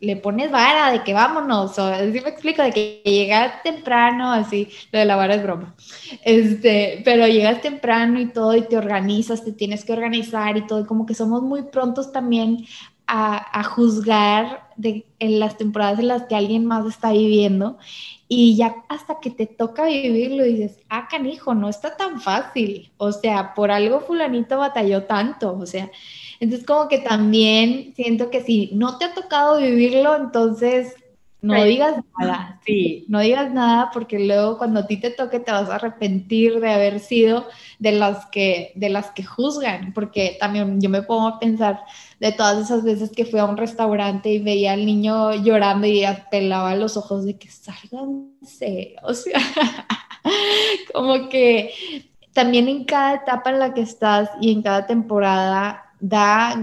le 0.00 0.16
pones 0.16 0.50
vara 0.50 0.90
de 0.90 1.04
que 1.04 1.14
vámonos, 1.14 1.78
o 1.78 1.84
así 1.86 2.20
me 2.20 2.30
explico, 2.30 2.62
de 2.62 2.72
que 2.72 3.02
llegas 3.04 3.62
temprano, 3.62 4.32
así, 4.32 4.68
lo 4.90 4.98
de 4.98 5.04
la 5.04 5.16
vara 5.16 5.36
es 5.36 5.42
broma, 5.42 5.76
este, 6.24 7.02
pero 7.04 7.26
llegas 7.28 7.62
temprano 7.62 8.20
y 8.20 8.26
todo 8.26 8.56
y 8.56 8.62
te 8.62 8.76
organizas, 8.76 9.44
te 9.44 9.52
tienes 9.52 9.84
que 9.84 9.92
organizar 9.92 10.56
y 10.56 10.66
todo, 10.66 10.80
y 10.80 10.84
como 10.84 11.06
que 11.06 11.14
somos 11.14 11.42
muy 11.42 11.62
prontos 11.62 12.12
también 12.12 12.66
a, 13.06 13.62
juzgar 13.64 14.68
de, 14.76 15.06
en 15.18 15.38
las 15.38 15.56
temporadas 15.56 15.98
en 15.98 16.08
las 16.08 16.24
que 16.24 16.34
alguien 16.34 16.66
más 16.66 16.86
está 16.86 17.12
viviendo 17.12 17.78
y 18.28 18.56
ya 18.56 18.84
hasta 18.88 19.20
que 19.20 19.30
te 19.30 19.46
toca 19.46 19.86
vivirlo 19.86 20.42
dices, 20.42 20.80
ah, 20.88 21.06
canijo, 21.08 21.54
no 21.54 21.68
está 21.68 21.96
tan 21.96 22.20
fácil, 22.20 22.90
o 22.96 23.12
sea, 23.12 23.54
por 23.54 23.70
algo 23.70 24.00
fulanito 24.00 24.58
batalló 24.58 25.04
tanto, 25.04 25.56
o 25.56 25.66
sea, 25.66 25.90
entonces 26.40 26.66
como 26.66 26.88
que 26.88 26.98
también 26.98 27.94
siento 27.94 28.30
que 28.30 28.42
si 28.42 28.70
no 28.72 28.98
te 28.98 29.04
ha 29.04 29.14
tocado 29.14 29.58
vivirlo, 29.58 30.16
entonces 30.16 30.94
no 31.42 31.64
digas 31.64 31.96
nada, 32.18 32.60
sí, 32.64 33.04
no 33.08 33.20
digas 33.20 33.52
nada 33.52 33.90
porque 33.92 34.18
luego 34.18 34.58
cuando 34.58 34.80
a 34.80 34.86
ti 34.86 34.96
te 34.96 35.10
toque 35.10 35.38
te 35.38 35.52
vas 35.52 35.68
a 35.68 35.76
arrepentir 35.76 36.60
de 36.60 36.70
haber 36.70 36.98
sido 36.98 37.46
de 37.78 37.92
las 37.92 38.26
que, 38.26 38.72
de 38.74 38.88
las 38.88 39.10
que 39.10 39.22
juzgan, 39.22 39.92
porque 39.92 40.36
también 40.40 40.80
yo 40.80 40.88
me 40.88 41.02
pongo 41.02 41.28
a 41.28 41.38
pensar 41.38 41.82
de 42.20 42.32
todas 42.32 42.58
esas 42.58 42.82
veces 42.84 43.10
que 43.14 43.26
fui 43.26 43.38
a 43.38 43.44
un 43.44 43.56
restaurante 43.56 44.30
y 44.30 44.38
veía 44.38 44.72
al 44.72 44.86
niño 44.86 45.34
llorando 45.34 45.86
y 45.86 46.04
pelaba 46.30 46.74
los 46.74 46.96
ojos 46.96 47.24
de 47.24 47.38
que 47.38 47.50
sálganse, 47.50 48.96
o 49.02 49.14
sea, 49.14 49.38
como 50.92 51.28
que 51.28 51.70
también 52.32 52.68
en 52.68 52.84
cada 52.84 53.14
etapa 53.14 53.50
en 53.50 53.58
la 53.58 53.74
que 53.74 53.82
estás 53.82 54.30
y 54.40 54.52
en 54.52 54.62
cada 54.62 54.86
temporada 54.86 55.92
da 56.00 56.54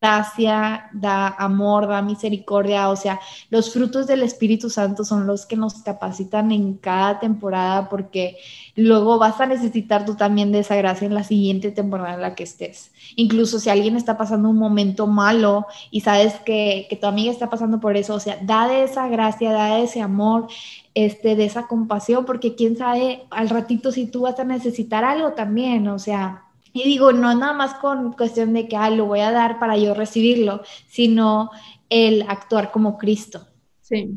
gracia, 0.00 0.90
da 0.92 1.26
amor, 1.26 1.88
da 1.88 2.02
misericordia, 2.02 2.88
o 2.88 2.94
sea, 2.94 3.20
los 3.50 3.72
frutos 3.72 4.06
del 4.06 4.22
Espíritu 4.22 4.70
Santo 4.70 5.04
son 5.04 5.26
los 5.26 5.44
que 5.44 5.56
nos 5.56 5.74
capacitan 5.82 6.52
en 6.52 6.74
cada 6.74 7.18
temporada 7.18 7.88
porque 7.88 8.36
luego 8.76 9.18
vas 9.18 9.40
a 9.40 9.46
necesitar 9.46 10.04
tú 10.04 10.14
también 10.14 10.52
de 10.52 10.60
esa 10.60 10.76
gracia 10.76 11.06
en 11.06 11.14
la 11.14 11.24
siguiente 11.24 11.72
temporada 11.72 12.14
en 12.14 12.20
la 12.20 12.34
que 12.36 12.44
estés. 12.44 12.92
Incluso 13.16 13.58
si 13.58 13.70
alguien 13.70 13.96
está 13.96 14.16
pasando 14.16 14.48
un 14.48 14.58
momento 14.58 15.08
malo 15.08 15.66
y 15.90 16.02
sabes 16.02 16.34
que, 16.46 16.86
que 16.88 16.96
tu 16.96 17.06
amiga 17.08 17.32
está 17.32 17.50
pasando 17.50 17.80
por 17.80 17.96
eso, 17.96 18.14
o 18.14 18.20
sea, 18.20 18.38
da 18.42 18.68
de 18.68 18.84
esa 18.84 19.08
gracia, 19.08 19.50
da 19.52 19.76
de 19.76 19.82
ese 19.82 20.00
amor, 20.00 20.46
este, 20.94 21.34
de 21.34 21.44
esa 21.44 21.66
compasión, 21.66 22.24
porque 22.24 22.54
quién 22.54 22.76
sabe 22.76 23.26
al 23.30 23.48
ratito 23.48 23.90
si 23.90 24.06
tú 24.06 24.22
vas 24.22 24.38
a 24.38 24.44
necesitar 24.44 25.04
algo 25.04 25.32
también, 25.32 25.88
o 25.88 25.98
sea, 25.98 26.47
y 26.80 26.84
digo, 26.84 27.12
no 27.12 27.34
nada 27.34 27.52
más 27.52 27.74
con 27.74 28.12
cuestión 28.12 28.52
de 28.52 28.68
que, 28.68 28.76
ah, 28.76 28.90
lo 28.90 29.06
voy 29.06 29.20
a 29.20 29.30
dar 29.30 29.58
para 29.58 29.76
yo 29.76 29.94
recibirlo, 29.94 30.62
sino 30.88 31.50
el 31.90 32.24
actuar 32.28 32.70
como 32.70 32.98
Cristo. 32.98 33.46
Sí. 33.80 34.10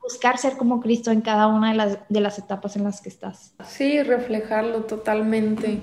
Buscar 0.00 0.38
ser 0.38 0.56
como 0.56 0.80
Cristo 0.80 1.10
en 1.10 1.20
cada 1.20 1.46
una 1.46 1.70
de 1.70 1.76
las, 1.76 1.98
de 2.08 2.20
las 2.20 2.38
etapas 2.38 2.76
en 2.76 2.84
las 2.84 3.00
que 3.00 3.08
estás. 3.08 3.54
Sí, 3.66 4.02
reflejarlo 4.02 4.84
totalmente. 4.84 5.78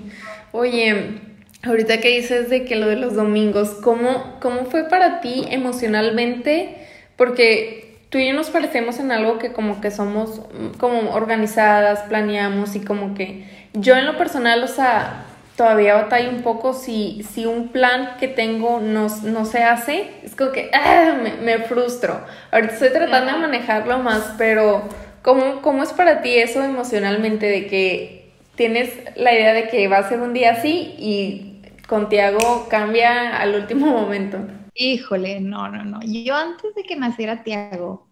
Oye, 0.52 1.20
ahorita 1.62 2.00
que 2.00 2.16
dices 2.16 2.50
de 2.50 2.64
que 2.64 2.76
lo 2.76 2.88
de 2.88 2.96
los 2.96 3.14
domingos, 3.14 3.70
¿cómo, 3.82 4.34
cómo 4.40 4.64
fue 4.64 4.88
para 4.88 5.20
ti 5.20 5.44
emocionalmente? 5.48 6.76
Porque 7.16 7.86
tú 8.10 8.18
y 8.18 8.28
yo 8.28 8.34
nos 8.34 8.50
parecemos 8.50 8.98
en 8.98 9.12
algo 9.12 9.38
que 9.38 9.52
como 9.52 9.80
que 9.80 9.90
somos 9.90 10.40
como 10.78 11.10
organizadas, 11.12 12.00
planeamos 12.08 12.74
y 12.76 12.80
como 12.80 13.14
que 13.14 13.44
yo 13.74 13.94
en 13.96 14.06
lo 14.06 14.16
personal, 14.16 14.62
o 14.62 14.68
sea, 14.68 15.25
todavía 15.56 15.94
batalla 15.94 16.28
un 16.28 16.42
poco 16.42 16.74
si, 16.74 17.22
si 17.22 17.46
un 17.46 17.68
plan 17.68 18.16
que 18.20 18.28
tengo 18.28 18.80
no, 18.80 19.08
no 19.24 19.44
se 19.44 19.64
hace, 19.64 20.10
es 20.22 20.36
como 20.36 20.52
que 20.52 20.70
ah, 20.72 21.18
me, 21.42 21.58
frustro. 21.60 22.20
Ahorita 22.52 22.74
estoy 22.74 22.90
tratando 22.90 23.32
de 23.32 23.38
manejarlo 23.38 23.98
más, 23.98 24.34
pero 24.36 24.88
¿cómo, 25.22 25.62
¿cómo 25.62 25.82
es 25.82 25.92
para 25.92 26.20
ti 26.20 26.36
eso 26.36 26.62
emocionalmente 26.62 27.46
de 27.46 27.66
que 27.66 28.32
tienes 28.54 28.92
la 29.16 29.32
idea 29.32 29.54
de 29.54 29.68
que 29.68 29.88
va 29.88 29.98
a 29.98 30.08
ser 30.08 30.20
un 30.20 30.34
día 30.34 30.52
así 30.52 30.94
y 30.98 31.62
con 31.88 32.08
Tiago 32.08 32.68
cambia 32.68 33.38
al 33.38 33.54
último 33.54 33.86
momento? 33.86 34.38
Híjole, 34.74 35.40
no, 35.40 35.68
no, 35.68 35.84
no. 35.84 36.00
Yo 36.02 36.36
antes 36.36 36.74
de 36.74 36.82
que 36.82 36.96
naciera 36.96 37.42
Tiago, 37.42 38.08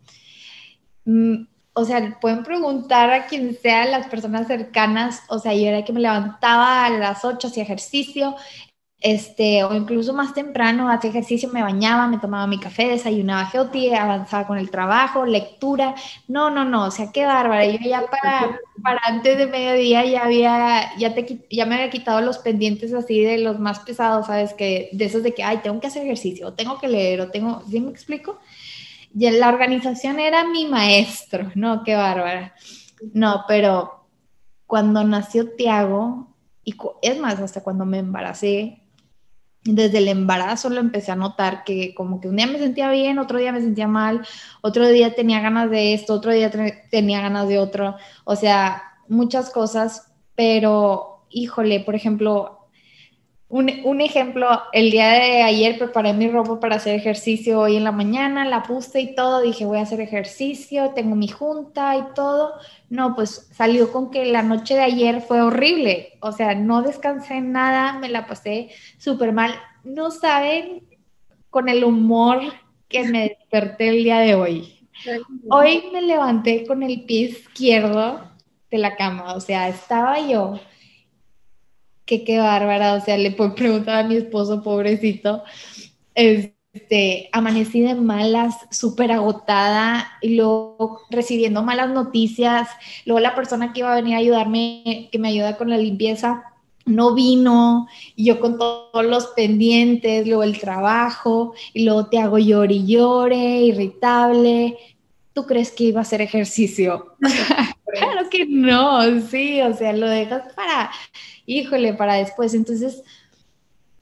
mm, 1.05 1.45
o 1.75 1.85
sea, 1.85 2.19
pueden 2.21 2.45
preguntar 2.45 3.11
a 3.11 3.27
quien 3.27 3.57
sea, 3.61 3.85
las 3.87 4.07
personas 4.07 4.47
cercanas, 4.47 5.23
o 5.29 5.39
sea, 5.41 5.55
yo 5.55 5.67
era 5.67 5.85
que 5.85 5.93
me 5.93 6.01
levantaba 6.01 6.87
a 6.87 6.91
las 6.91 7.25
8, 7.25 7.49
hacía 7.49 7.65
ejercicio, 7.65 8.37
este, 9.01 9.65
o 9.65 9.75
incluso 9.75 10.15
más 10.15 10.33
temprano, 10.35 10.89
hacía 10.89 11.11
ejercicio, 11.11 11.51
me 11.51 11.63
bañaba, 11.63 12.07
me 12.07 12.19
tomaba 12.19 12.47
mi 12.47 12.59
café, 12.61 12.89
desayunaba 12.89 13.51
healthy, 13.53 13.93
avanzaba 13.93 14.47
con 14.47 14.57
el 14.57 14.71
trabajo, 14.71 15.27
lectura, 15.27 15.95
no, 16.29 16.49
no, 16.51 16.65
no, 16.65 16.87
o 16.87 16.91
sea, 16.93 17.13
qué 17.13 17.27
bárbara, 17.27 17.67
yo 17.67 17.79
ya 17.87 18.03
para, 18.07 18.61
para 18.83 19.01
antes 19.05 19.37
de 19.37 19.47
mediodía 19.47 20.05
ya 20.07 20.25
había, 20.25 20.97
ya, 20.97 21.15
te, 21.15 21.47
ya 21.51 21.67
me 21.67 21.75
había 21.75 21.91
quitado 21.91 22.21
los 22.23 22.39
pendientes 22.39 22.95
así 22.95 23.21
de 23.21 23.39
los 23.39 23.59
más 23.59 23.81
pesados, 23.81 24.27
¿sabes? 24.29 24.55
Que 24.55 24.89
de 24.93 25.05
esos 25.07 25.23
de 25.23 25.35
que, 25.35 25.43
ay, 25.43 25.59
tengo 25.59 25.81
que 25.81 25.89
hacer 25.89 26.05
ejercicio, 26.05 26.49
o 26.49 26.55
tengo 26.55 26.79
que 26.79 26.89
leer, 26.89 27.21
o 27.21 27.31
tengo, 27.31 27.63
¿sí 27.69 27.81
me 27.81 27.91
explico? 27.91 28.39
Y 29.15 29.31
la 29.31 29.49
organización 29.49 30.19
era 30.19 30.45
mi 30.45 30.67
maestro, 30.67 31.51
¿no? 31.55 31.85
Qué 31.85 31.95
bárbara. 31.95 32.55
No, 33.13 33.45
pero 33.47 34.07
cuando 34.67 35.05
nació 35.05 35.55
Tiago, 35.55 36.35
y 36.65 36.75
es 37.03 37.19
más, 37.19 37.39
hasta 37.39 37.63
cuando 37.63 37.85
me 37.85 37.99
embaracé, 37.99 38.83
desde 39.65 39.99
el 39.99 40.09
embarazo 40.09 40.69
lo 40.69 40.81
empecé 40.81 41.13
a 41.13 41.17
notar 41.17 41.65
que 41.65 41.95
como 41.95 42.21
que 42.21 42.29
un 42.29 42.37
día 42.37 42.47
me 42.47 42.59
sentía 42.59 42.91
bien, 42.91 43.19
otro 43.19 43.39
día 43.39 43.53
me 43.53 43.61
sentía 43.61 43.89
mal, 43.89 44.27
otro 44.61 44.87
día 44.89 45.15
tenía 45.15 45.41
ganas 45.41 45.71
de 45.71 45.95
esto, 45.95 46.15
otro 46.15 46.33
día 46.33 46.51
tenía 46.91 47.21
ganas 47.21 47.49
de 47.49 47.59
otro, 47.59 47.97
o 48.25 48.37
sea, 48.37 48.83
muchas 49.09 49.51
cosas, 49.51 50.13
pero 50.35 51.25
híjole, 51.31 51.81
por 51.81 51.95
ejemplo, 51.95 52.54
un, 53.57 54.01
ejemplo, 54.01 54.49
el 54.73 54.91
día 54.91 55.11
de 55.11 55.43
ayer 55.43 55.79
preparé 55.79 56.13
mi 56.13 56.29
ropa 56.29 56.59
para 56.59 56.75
hacer 56.75 56.97
ejercicio 56.97 57.61
hoy 57.61 57.77
en 57.77 57.85
la 57.85 57.93
mañana, 57.93 58.45
la 58.45 58.65
puse 58.65 59.01
y 59.01 59.15
todo, 59.15 59.43
dije 59.43 59.65
voy 59.65 59.79
a 59.79 59.83
hacer 59.83 60.01
ejercicio, 60.01 60.91
tengo 60.91 61.15
mi 61.15 61.29
junta 61.29 61.97
y 61.97 62.03
todo. 62.17 62.55
No, 62.91 63.15
pues 63.15 63.49
salió 63.53 63.93
con 63.93 64.11
que 64.11 64.25
la 64.27 64.43
noche 64.43 64.75
de 64.75 64.81
ayer 64.81 65.21
fue 65.21 65.41
horrible, 65.41 66.15
o 66.19 66.33
sea, 66.33 66.57
no 66.57 66.83
descansé 66.83 67.41
nada, 67.41 67.97
me 68.01 68.09
la 68.09 68.27
pasé 68.27 68.71
súper 68.99 69.33
mal. 69.33 69.55
No 69.85 70.11
saben 70.11 70.83
con 71.49 71.69
el 71.69 71.85
humor 71.85 72.41
que 72.89 73.05
me 73.05 73.29
desperté 73.29 73.91
el 73.91 74.03
día 74.03 74.19
de 74.19 74.35
hoy. 74.35 74.89
Hoy 75.49 75.85
me 75.93 76.03
levanté 76.03 76.67
con 76.67 76.83
el 76.83 77.05
pie 77.05 77.29
izquierdo 77.29 78.21
de 78.69 78.79
la 78.79 78.97
cama, 78.97 79.35
o 79.35 79.41
sea, 79.41 79.69
estaba 79.69 80.19
yo 80.19 80.59
que 82.07 82.25
qué 82.25 82.39
bárbara, 82.39 82.95
o 82.95 83.01
sea, 83.01 83.17
le 83.17 83.31
puedo 83.31 83.55
preguntar 83.55 84.05
a 84.05 84.09
mi 84.09 84.17
esposo, 84.17 84.63
pobrecito, 84.63 85.43
este, 86.15 87.29
amanecí 87.33 87.81
de 87.81 87.95
malas, 87.95 88.55
súper 88.71 89.13
agotada, 89.13 90.07
y 90.21 90.37
luego 90.37 91.01
recibiendo 91.11 91.63
malas 91.63 91.91
noticias, 91.91 92.69
luego 93.07 93.21
la 93.21 93.35
persona 93.35 93.73
que 93.73 93.81
iba 93.81 93.93
a 93.93 93.97
venir 93.97 94.15
a 94.15 94.19
ayudarme, 94.19 95.09
que 95.11 95.19
me 95.19 95.29
ayuda 95.29 95.57
con 95.57 95.71
la 95.71 95.79
limpieza, 95.79 96.45
no 96.87 97.15
vino, 97.15 97.87
y 98.15 98.27
yo 98.27 98.41
con 98.41 98.59
todos 98.59 99.05
los 99.07 99.29
pendientes, 99.29 100.27
luego 100.27 100.43
el 100.43 100.59
trabajo, 100.59 101.55
y 101.73 101.85
luego 101.85 102.07
te 102.07 102.19
hago 102.19 102.39
llore 102.39 102.75
y 102.75 102.87
llore, 102.87 103.37
irritable. 103.63 104.77
¿Tú 105.33 105.47
crees 105.47 105.71
que 105.71 105.85
iba 105.85 106.01
a 106.01 106.03
hacer 106.03 106.21
ejercicio? 106.21 107.17
que 108.35 108.47
no, 108.47 109.21
sí, 109.21 109.61
o 109.63 109.75
sea, 109.75 109.93
lo 109.93 110.09
dejas 110.09 110.53
para 110.55 110.91
híjole, 111.47 111.95
para 111.95 112.15
después. 112.15 112.55
Entonces, 112.55 113.03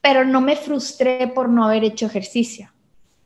pero 0.00 0.24
no 0.24 0.40
me 0.40 0.56
frustré 0.56 1.28
por 1.28 1.48
no 1.48 1.64
haber 1.64 1.84
hecho 1.84 2.06
ejercicio. 2.06 2.70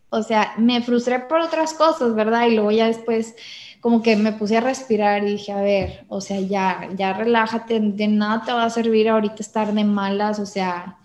O 0.09 0.23
sea, 0.23 0.55
me 0.59 0.83
frustré 0.83 1.21
por 1.21 1.41
otras 1.41 1.75
cosas, 1.75 2.15
¿verdad? 2.15 2.47
Y 2.47 2.55
luego 2.55 2.71
ya 2.71 2.87
después 2.87 3.35
como 3.81 4.03
que 4.03 4.17
me 4.17 4.33
puse 4.33 4.57
a 4.57 4.61
respirar 4.61 5.23
y 5.23 5.33
dije, 5.33 5.53
a 5.53 5.61
ver, 5.61 6.05
o 6.09 6.21
sea, 6.21 6.41
ya, 6.41 6.89
ya 6.97 7.13
relájate, 7.13 7.79
de 7.81 8.09
nada 8.09 8.43
te 8.45 8.53
va 8.53 8.65
a 8.65 8.71
servir 8.71 9.09
ahorita 9.09 9.37
estar 9.39 9.73
de 9.73 9.85
malas, 9.85 10.41
o 10.41 10.47
sea, 10.47 10.99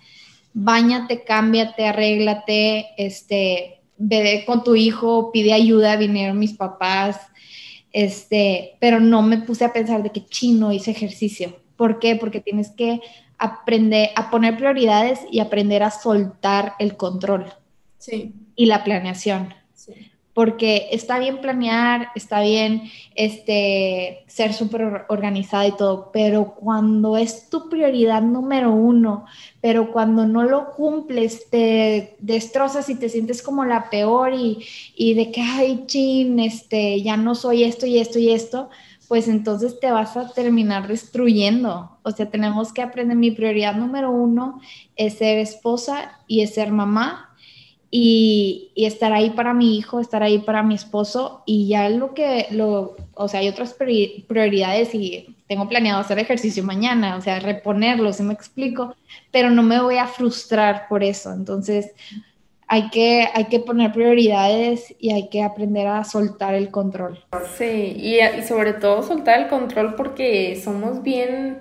bañate, 0.53 1.23
cámbiate, 1.23 1.85
arréglate, 1.85 2.87
este, 2.97 3.81
ve 3.97 4.43
con 4.47 4.63
tu 4.63 4.75
hijo, 4.75 5.31
pide 5.31 5.53
ayuda, 5.53 5.95
vinieron 5.95 6.39
mis 6.39 6.53
papás, 6.53 7.19
este, 7.93 8.77
pero 8.79 8.99
no 8.99 9.21
me 9.21 9.39
puse 9.39 9.65
a 9.65 9.73
pensar 9.73 10.03
de 10.03 10.11
que 10.11 10.25
chino 10.25 10.71
hice 10.71 10.91
ejercicio. 10.91 11.57
¿Por 11.75 11.99
qué? 11.99 12.15
Porque 12.15 12.39
tienes 12.39 12.71
que 12.71 13.01
aprender 13.37 14.09
a 14.15 14.29
poner 14.29 14.55
prioridades 14.55 15.19
y 15.31 15.39
aprender 15.39 15.83
a 15.83 15.91
soltar 15.91 16.73
el 16.79 16.95
control. 16.95 17.51
Sí. 17.97 18.33
Y 18.55 18.67
la 18.67 18.83
planeación. 18.83 19.53
Sí. 19.73 20.10
Porque 20.33 20.87
está 20.91 21.19
bien 21.19 21.41
planear, 21.41 22.09
está 22.15 22.41
bien 22.41 22.83
este, 23.15 24.23
ser 24.27 24.53
súper 24.53 25.05
organizada 25.09 25.67
y 25.67 25.75
todo, 25.75 26.09
pero 26.13 26.55
cuando 26.55 27.17
es 27.17 27.49
tu 27.49 27.69
prioridad 27.69 28.21
número 28.21 28.71
uno, 28.71 29.25
pero 29.59 29.91
cuando 29.91 30.25
no 30.25 30.43
lo 30.43 30.71
cumples, 30.71 31.49
te 31.49 32.15
destrozas 32.19 32.89
y 32.89 32.95
te 32.95 33.09
sientes 33.09 33.41
como 33.41 33.65
la 33.65 33.89
peor 33.89 34.33
y, 34.33 34.65
y 34.95 35.13
de 35.15 35.31
que, 35.31 35.41
ay, 35.41 35.83
chin, 35.85 36.39
este, 36.39 37.01
ya 37.01 37.17
no 37.17 37.35
soy 37.35 37.63
esto 37.63 37.85
y 37.85 37.99
esto 37.99 38.17
y 38.17 38.31
esto, 38.31 38.69
pues 39.11 39.27
entonces 39.27 39.77
te 39.81 39.91
vas 39.91 40.15
a 40.15 40.31
terminar 40.31 40.87
destruyendo. 40.87 41.97
O 42.03 42.11
sea, 42.11 42.29
tenemos 42.29 42.71
que 42.71 42.81
aprender, 42.81 43.17
mi 43.17 43.31
prioridad 43.31 43.75
número 43.75 44.09
uno 44.09 44.61
es 44.95 45.15
ser 45.15 45.37
esposa 45.37 46.17
y 46.27 46.43
es 46.43 46.53
ser 46.53 46.71
mamá 46.71 47.30
y, 47.93 48.71
estar 48.77 49.11
ahí 49.11 49.31
para 49.31 49.53
mi 49.53 49.77
hijo, 49.77 49.99
estar 49.99 50.23
ahí 50.23 50.39
para 50.39 50.63
mi 50.63 50.75
esposo 50.75 51.43
y 51.45 51.67
ya 51.67 51.89
lo 51.89 52.13
que, 52.13 52.47
lo, 52.51 52.95
o 53.13 53.27
sea, 53.27 53.41
hay 53.41 53.49
otras 53.49 53.75
prioridades 53.75 54.95
y 54.95 55.35
tengo 55.47 55.67
planeado 55.67 55.99
hacer 55.99 56.17
ejercicio 56.17 56.63
mañana, 56.63 57.17
o 57.17 57.21
sea, 57.21 57.39
reponerlo, 57.41 58.13
si 58.13 58.23
me 58.23 58.33
explico, 58.33 58.95
pero 59.31 59.51
no 59.51 59.61
me 59.61 59.81
voy 59.81 59.97
a 59.97 60.07
frustrar 60.07 60.87
por 60.87 61.03
eso. 61.03 61.33
Entonces, 61.33 61.91
hay 62.67 62.89
que, 62.89 63.27
hay 63.33 63.45
que 63.45 63.59
poner 63.59 63.91
prioridades 63.91 64.95
y 64.97 65.11
hay 65.11 65.27
que 65.27 65.43
aprender 65.43 65.87
a 65.87 66.05
soltar 66.05 66.53
el 66.53 66.71
control. 66.71 67.21
Sí, 67.57 67.93
y, 67.97 68.21
y, 68.21 68.43
sobre 68.47 68.71
todo 68.71 69.03
soltar 69.03 69.41
el 69.41 69.47
control 69.49 69.95
porque 69.95 70.59
somos 70.63 71.03
bien, 71.03 71.57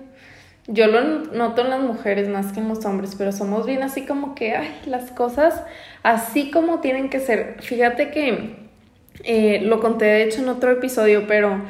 yo 0.67 0.87
lo 0.87 1.01
noto 1.33 1.63
en 1.63 1.69
las 1.69 1.81
mujeres 1.81 2.29
más 2.29 2.53
que 2.53 2.61
en 2.61 2.69
los 2.69 2.85
hombres, 2.85 3.15
pero 3.17 3.33
somos 3.33 3.65
bien 3.65 3.83
así 3.83 4.05
como 4.05 4.33
que, 4.35 4.55
ay, 4.55 4.69
las 4.85 5.11
cosas 5.11 5.61
así 6.03 6.51
como 6.51 6.79
tienen 6.79 7.09
que 7.09 7.19
ser. 7.19 7.57
Fíjate 7.61 8.11
que 8.11 8.55
eh, 9.23 9.61
lo 9.63 9.79
conté 9.79 10.05
de 10.05 10.23
hecho 10.23 10.41
en 10.41 10.49
otro 10.49 10.71
episodio, 10.71 11.25
pero 11.27 11.61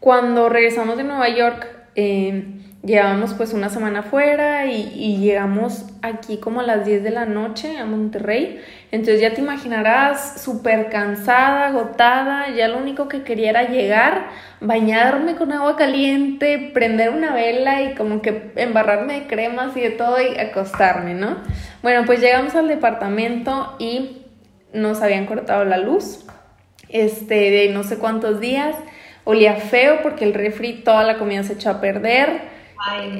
cuando 0.00 0.48
regresamos 0.48 0.96
de 0.96 1.04
Nueva 1.04 1.28
York, 1.28 1.66
eh, 1.94 2.44
llevábamos 2.82 3.34
pues 3.34 3.52
una 3.52 3.68
semana 3.68 4.02
fuera 4.02 4.66
y, 4.66 4.92
y, 4.94 5.18
llegamos 5.18 5.86
aquí 6.02 6.38
como 6.38 6.60
a 6.60 6.64
las 6.64 6.84
10 6.84 7.04
de 7.04 7.10
la 7.10 7.26
noche 7.26 7.78
a 7.78 7.84
Monterrey. 7.86 8.60
Entonces 8.90 9.20
ya 9.20 9.32
te 9.32 9.40
imaginarás 9.40 10.42
súper 10.42 10.88
cansada, 10.90 11.68
agotada, 11.68 12.50
ya 12.50 12.68
lo 12.68 12.78
único 12.78 13.08
que 13.08 13.22
quería 13.22 13.50
era 13.50 13.68
llegar, 13.68 14.26
bañarme 14.60 15.36
con 15.36 15.52
agua 15.52 15.76
caliente, 15.76 16.70
prender 16.74 17.10
una 17.10 17.32
vela 17.32 17.82
y 17.82 17.94
como 17.94 18.20
que 18.20 18.50
embarrarme 18.56 19.20
de 19.20 19.26
cremas 19.28 19.76
y 19.76 19.80
de 19.80 19.90
todo 19.90 20.16
y 20.20 20.38
acostarme, 20.38 21.14
¿no? 21.14 21.36
Bueno, 21.82 22.04
pues 22.06 22.20
llegamos 22.20 22.54
al 22.54 22.68
departamento 22.68 23.74
y 23.78 24.22
nos 24.72 25.02
habían 25.02 25.26
cortado 25.26 25.64
la 25.64 25.78
luz, 25.78 26.24
este, 26.88 27.50
de 27.50 27.68
no 27.68 27.82
sé 27.82 27.98
cuántos 27.98 28.40
días. 28.40 28.76
Olía 29.24 29.54
feo 29.54 30.00
porque 30.02 30.24
el 30.24 30.34
refri, 30.34 30.82
toda 30.82 31.04
la 31.04 31.18
comida 31.18 31.42
se 31.42 31.54
echó 31.54 31.70
a 31.70 31.80
perder. 31.80 32.52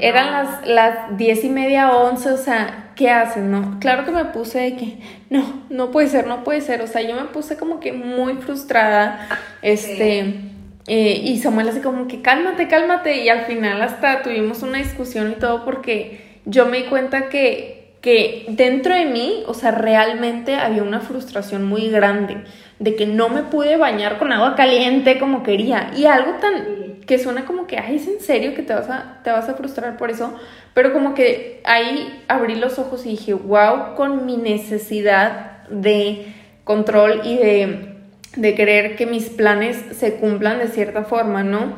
Eran 0.01 0.33
las, 0.33 0.67
las 0.67 1.17
diez 1.17 1.45
y 1.45 1.49
media, 1.49 1.93
once, 1.93 2.29
o 2.31 2.37
sea, 2.37 2.91
¿qué 2.97 3.11
hacen, 3.11 3.53
no? 3.53 3.79
Claro 3.79 4.05
que 4.05 4.11
me 4.11 4.25
puse 4.25 4.59
de 4.59 4.77
que, 4.77 4.99
no, 5.31 5.65
no 5.71 5.93
puede 5.93 6.09
ser, 6.09 6.27
no 6.27 6.43
puede 6.43 6.61
ser, 6.63 6.83
o 6.83 6.89
sea, 6.89 7.03
yo 7.03 7.15
me 7.15 7.27
puse 7.27 7.57
como 7.57 7.79
que 7.79 7.93
muy 7.93 8.35
frustrada, 8.35 9.29
este, 9.63 10.41
eh, 10.89 11.21
y 11.23 11.39
Samuel 11.39 11.69
así 11.69 11.79
como 11.79 12.09
que, 12.09 12.23
cálmate, 12.23 12.67
cálmate, 12.67 13.19
y 13.19 13.29
al 13.29 13.43
final 13.43 13.81
hasta 13.83 14.23
tuvimos 14.23 14.65
una 14.65 14.79
discusión 14.79 15.31
y 15.31 15.35
todo 15.35 15.65
porque 15.65 16.41
yo 16.45 16.67
me 16.67 16.79
di 16.79 16.85
cuenta 16.87 17.29
que, 17.29 17.82
que 18.03 18.45
dentro 18.49 18.95
de 18.95 19.07
mí, 19.07 19.45
o 19.47 19.55
sea, 19.55 19.71
realmente 19.71 20.57
había 20.57 20.83
una 20.83 21.01
frustración 21.01 21.65
muy 21.65 21.89
grande 21.89 22.45
de 22.81 22.97
que 22.97 23.07
no 23.07 23.29
me 23.29 23.45
pude 23.45 23.77
bañar 23.77 24.19
con 24.19 24.33
agua 24.33 24.57
caliente 24.57 25.19
como 25.21 25.45
quería, 25.45 25.93
y 25.97 26.05
algo 26.05 26.33
tan 26.41 26.83
que 27.07 27.19
suena 27.19 27.45
como 27.45 27.67
que, 27.67 27.79
ay, 27.79 27.97
es 27.97 28.09
en 28.09 28.21
serio 28.21 28.55
que 28.55 28.63
te 28.63 28.75
vas, 28.75 28.89
a, 28.91 29.21
te 29.23 29.31
vas 29.31 29.49
a 29.49 29.55
frustrar 29.55 29.97
por 29.97 30.11
eso, 30.11 30.35
pero 30.75 30.93
como 30.93 31.15
que 31.15 31.61
ahí 31.65 32.23
abrí 32.29 32.57
los 32.57 32.79
ojos 32.79 33.07
y 33.07 33.11
dije, 33.11 33.35
wow, 33.35 33.95
con 33.95 34.27
mi 34.27 34.37
necesidad 34.37 35.69
de 35.69 36.27
control 36.65 37.21
y 37.25 37.37
de, 37.37 37.97
de 38.37 38.55
querer 38.55 38.97
que 38.97 39.07
mis 39.07 39.31
planes 39.31 39.77
se 39.93 40.15
cumplan 40.15 40.59
de 40.59 40.69
cierta 40.69 41.05
forma, 41.05 41.45
¿no? 41.45 41.77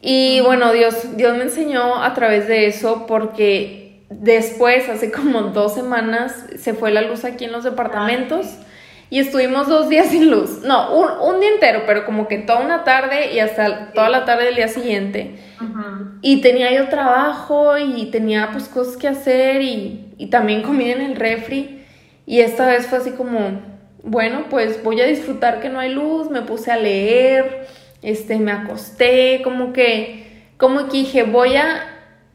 Y 0.00 0.40
bueno, 0.40 0.72
Dios, 0.72 1.16
Dios 1.16 1.36
me 1.36 1.44
enseñó 1.44 2.02
a 2.02 2.12
través 2.14 2.46
de 2.46 2.66
eso 2.66 3.06
porque 3.06 3.83
después, 4.20 4.88
hace 4.88 5.10
como 5.10 5.42
dos 5.42 5.74
semanas, 5.74 6.46
se 6.56 6.74
fue 6.74 6.90
la 6.90 7.02
luz 7.02 7.24
aquí 7.24 7.44
en 7.44 7.52
los 7.52 7.64
departamentos 7.64 8.46
y 9.10 9.20
estuvimos 9.20 9.68
dos 9.68 9.88
días 9.88 10.08
sin 10.08 10.30
luz. 10.30 10.62
No, 10.62 10.92
un, 10.92 11.40
día 11.40 11.50
entero, 11.50 11.82
pero 11.86 12.04
como 12.04 12.26
que 12.26 12.38
toda 12.38 12.60
una 12.60 12.84
tarde 12.84 13.32
y 13.32 13.38
hasta 13.38 13.92
toda 13.92 14.08
la 14.08 14.24
tarde 14.24 14.46
del 14.46 14.56
día 14.56 14.68
siguiente. 14.68 15.36
Y 16.20 16.40
tenía 16.40 16.72
yo 16.72 16.88
trabajo 16.88 17.78
y 17.78 18.06
tenía 18.06 18.50
pues 18.50 18.64
cosas 18.64 18.96
que 18.96 19.08
hacer 19.08 19.62
y, 19.62 20.12
y 20.18 20.26
también 20.26 20.62
comida 20.62 20.92
en 20.92 21.02
el 21.02 21.16
refri. 21.16 21.84
Y 22.26 22.40
esta 22.40 22.66
vez 22.66 22.86
fue 22.86 22.98
así 22.98 23.12
como, 23.12 23.60
bueno, 24.02 24.46
pues 24.50 24.82
voy 24.82 25.00
a 25.00 25.06
disfrutar 25.06 25.60
que 25.60 25.68
no 25.68 25.78
hay 25.78 25.92
luz, 25.92 26.30
me 26.30 26.42
puse 26.42 26.70
a 26.70 26.76
leer, 26.76 27.66
este, 28.02 28.38
me 28.38 28.52
acosté, 28.52 29.42
como 29.42 29.72
que, 29.72 30.46
como 30.56 30.88
que 30.88 30.98
dije, 30.98 31.22
voy 31.22 31.56
a, 31.56 31.82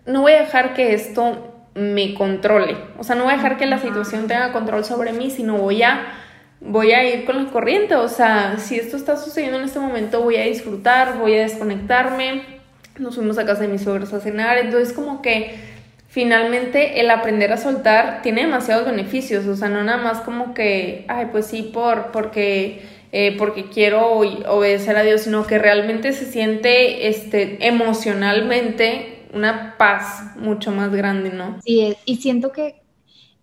no 0.06 0.22
voy 0.22 0.34
a 0.34 0.42
dejar 0.42 0.74
que 0.74 0.94
esto 0.94 1.49
me 1.80 2.14
controle. 2.14 2.76
O 2.98 3.04
sea, 3.04 3.16
no 3.16 3.24
voy 3.24 3.34
a 3.34 3.38
dejar 3.38 3.58
que 3.58 3.66
la 3.66 3.80
situación 3.80 4.28
tenga 4.28 4.52
control 4.52 4.86
sobre 4.86 5.14
mí, 5.14 5.30
sino 5.30 5.58
voy 5.58 5.84
a 5.84 6.14
voy 6.62 6.92
a 6.92 7.04
ir 7.04 7.26
con 7.26 7.44
la 7.44 7.52
corriente, 7.52 7.96
o 7.96 8.08
sea, 8.08 8.58
si 8.58 8.76
esto 8.76 8.98
está 8.98 9.18
sucediendo 9.18 9.58
en 9.60 9.66
este 9.66 9.80
momento, 9.80 10.22
voy 10.22 10.36
a 10.36 10.44
disfrutar, 10.44 11.18
voy 11.18 11.36
a 11.36 11.42
desconectarme. 11.42 12.60
Nos 12.98 13.16
fuimos 13.16 13.38
a 13.38 13.46
casa 13.46 13.62
de 13.62 13.70
mis 13.70 13.84
suegros 13.84 14.14
a 14.14 14.20
cenar, 14.20 14.58
entonces 14.58 14.94
como 14.94 15.22
que 15.22 15.56
finalmente 16.10 17.00
el 17.00 17.10
aprender 17.12 17.54
a 17.54 17.58
soltar 17.58 18.22
tiene 18.24 18.42
demasiados 18.42 18.86
beneficios, 18.86 19.46
o 19.46 19.56
sea, 19.56 19.70
no 19.70 19.84
nada 19.84 20.04
más 20.04 20.20
como 20.20 20.54
que, 20.54 21.06
ay, 21.08 21.28
pues 21.32 21.46
sí, 21.46 21.70
por, 21.74 22.12
porque, 22.12 22.82
eh, 23.14 23.36
porque 23.38 23.70
quiero 23.70 24.18
obedecer 24.18 24.98
a 24.98 25.04
Dios, 25.04 25.22
sino 25.22 25.48
que 25.48 25.60
realmente 25.60 26.12
se 26.12 26.26
siente 26.26 27.08
este, 27.08 27.66
emocionalmente 27.66 29.19
una 29.34 29.76
paz 29.78 30.36
mucho 30.38 30.72
más 30.72 30.92
grande, 30.92 31.32
¿no? 31.32 31.60
Sí, 31.64 31.96
y 32.06 32.16
siento 32.18 32.52
que 32.52 32.84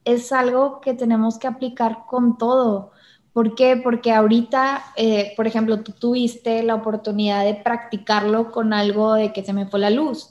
es 0.05 0.33
algo 0.33 0.81
que 0.81 0.95
tenemos 0.95 1.39
que 1.39 1.47
aplicar 1.47 2.05
con 2.09 2.39
todo. 2.39 2.93
¿Por 3.33 3.55
qué? 3.55 3.77
Porque 3.77 4.13
ahorita, 4.13 4.85
eh, 4.97 5.35
por 5.37 5.47
ejemplo, 5.47 5.83
tú 5.83 5.93
tuviste 5.93 6.63
la 6.63 6.75
oportunidad 6.75 7.45
de 7.45 7.55
practicarlo 7.55 8.51
con 8.51 8.73
algo 8.73 9.15
de 9.15 9.33
que 9.33 9.45
se 9.45 9.53
me 9.53 9.67
fue 9.67 9.81
la 9.81 9.91
luz 9.91 10.31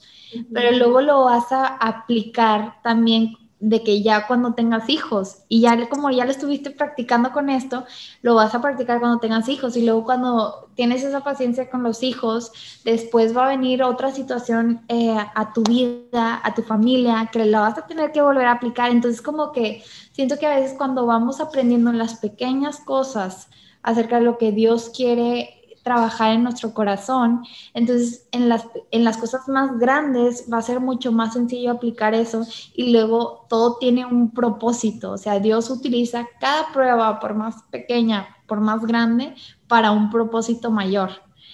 pero 0.54 0.72
luego 0.72 1.02
lo 1.02 1.24
vas 1.26 1.52
a 1.52 1.68
aplicar 1.68 2.82
también 2.82 3.34
de 3.66 3.82
que 3.82 4.04
ya 4.04 4.28
cuando 4.28 4.54
tengas 4.54 4.90
hijos 4.90 5.40
y 5.50 5.62
ya 5.62 5.90
como 5.90 6.12
ya 6.12 6.24
lo 6.24 6.30
estuviste 6.30 6.70
practicando 6.70 7.32
con 7.32 7.50
esto, 7.50 7.84
lo 8.22 8.36
vas 8.36 8.54
a 8.54 8.62
practicar 8.62 9.00
cuando 9.00 9.18
tengas 9.18 9.50
hijos 9.50 9.76
y 9.76 9.84
luego 9.84 10.06
cuando 10.06 10.70
tienes 10.76 11.04
esa 11.04 11.24
paciencia 11.24 11.68
con 11.68 11.82
los 11.82 12.04
hijos, 12.04 12.52
después 12.84 13.36
va 13.36 13.48
a 13.48 13.50
venir 13.50 13.82
otra 13.82 14.12
situación 14.12 14.82
eh, 14.88 15.18
a 15.18 15.52
tu 15.52 15.64
vida, 15.64 16.42
a 16.44 16.54
tu 16.54 16.62
familia, 16.62 17.28
que 17.32 17.44
la 17.44 17.62
vas 17.62 17.80
a 17.80 17.88
tener 17.88 18.12
que 18.12 18.22
volver 18.22 18.46
a 18.46 18.52
aplicar. 18.52 18.92
Entonces 18.92 19.20
como 19.20 19.52
que 19.52 19.84
siento 20.12 20.38
que 20.38 20.46
a 20.46 20.60
veces 20.60 20.78
cuando 20.78 21.08
vamos 21.08 21.42
aprendiendo 21.42 21.92
las 21.92 22.20
pequeñas 22.20 22.80
cosas 22.82 23.50
acerca 23.82 24.18
de 24.20 24.26
lo 24.26 24.38
que 24.38 24.52
Dios 24.52 24.92
quiere 24.96 25.65
trabajar 25.86 26.34
en 26.34 26.42
nuestro 26.42 26.74
corazón. 26.74 27.46
Entonces, 27.76 28.28
en 28.32 28.50
las, 28.50 28.66
en 28.90 29.04
las 29.04 29.18
cosas 29.18 29.48
más 29.48 29.78
grandes 29.78 30.46
va 30.52 30.58
a 30.58 30.64
ser 30.64 30.80
mucho 30.80 31.12
más 31.12 31.34
sencillo 31.34 31.70
aplicar 31.70 32.16
eso 32.16 32.44
y 32.74 32.92
luego 32.92 33.46
todo 33.50 33.78
tiene 33.78 34.04
un 34.04 34.32
propósito. 34.32 35.12
O 35.12 35.18
sea, 35.20 35.40
Dios 35.40 35.70
utiliza 35.70 36.28
cada 36.42 36.74
prueba, 36.74 37.20
por 37.20 37.36
más 37.36 37.62
pequeña, 37.70 38.36
por 38.48 38.62
más 38.62 38.84
grande, 38.84 39.36
para 39.68 39.92
un 39.92 40.10
propósito 40.10 40.72
mayor. 40.72 41.12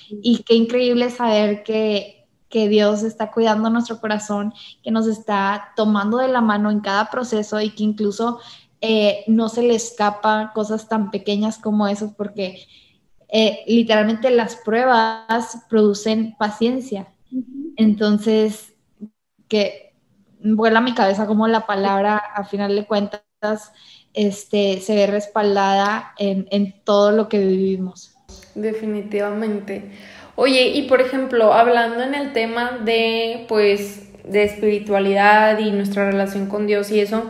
Y 0.09 0.43
qué 0.43 0.55
increíble 0.55 1.09
saber 1.09 1.63
que, 1.63 2.25
que 2.47 2.69
Dios 2.69 3.03
está 3.03 3.31
cuidando 3.31 3.69
nuestro 3.69 3.99
corazón, 3.99 4.53
que 4.81 4.91
nos 4.91 5.07
está 5.07 5.73
tomando 5.75 6.19
de 6.19 6.29
la 6.29 6.39
mano 6.39 6.71
en 6.71 6.79
cada 6.79 7.09
proceso 7.09 7.59
y 7.59 7.71
que 7.71 7.83
incluso 7.83 8.39
eh, 8.79 9.25
no 9.27 9.49
se 9.49 9.61
le 9.61 9.75
escapa 9.75 10.53
cosas 10.55 10.87
tan 10.87 11.11
pequeñas 11.11 11.57
como 11.57 11.85
eso, 11.87 12.13
porque 12.15 12.65
eh, 13.31 13.63
literalmente 13.65 14.29
las 14.29 14.57
pruebas 14.57 15.63
producen 15.69 16.35
paciencia. 16.37 17.07
Entonces, 17.77 18.73
que 19.47 19.93
vuela 20.43 20.79
a 20.79 20.83
mi 20.83 20.93
cabeza 20.93 21.25
como 21.25 21.47
la 21.47 21.65
palabra, 21.65 22.17
a 22.17 22.43
final 22.43 22.75
de 22.75 22.85
cuentas, 22.85 23.71
este, 24.13 24.81
se 24.81 24.95
ve 24.95 25.07
respaldada 25.07 26.13
en, 26.17 26.47
en 26.51 26.83
todo 26.83 27.11
lo 27.11 27.29
que 27.29 27.39
vivimos. 27.39 28.15
Definitivamente. 28.53 29.91
Oye, 30.35 30.69
y 30.69 30.83
por 30.83 31.01
ejemplo, 31.01 31.53
hablando 31.53 32.03
en 32.03 32.15
el 32.15 32.33
tema 32.33 32.79
de, 32.83 33.45
pues, 33.47 34.09
de 34.23 34.43
espiritualidad 34.43 35.59
y 35.59 35.71
nuestra 35.71 36.09
relación 36.09 36.47
con 36.47 36.67
Dios 36.67 36.91
y 36.91 36.99
eso, 36.99 37.23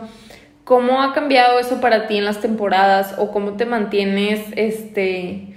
¿cómo 0.64 1.02
ha 1.02 1.12
cambiado 1.12 1.58
eso 1.60 1.80
para 1.80 2.08
ti 2.08 2.16
en 2.16 2.24
las 2.24 2.40
temporadas 2.40 3.14
o 3.18 3.30
cómo 3.30 3.52
te 3.52 3.66
mantienes, 3.66 4.44
este, 4.56 5.51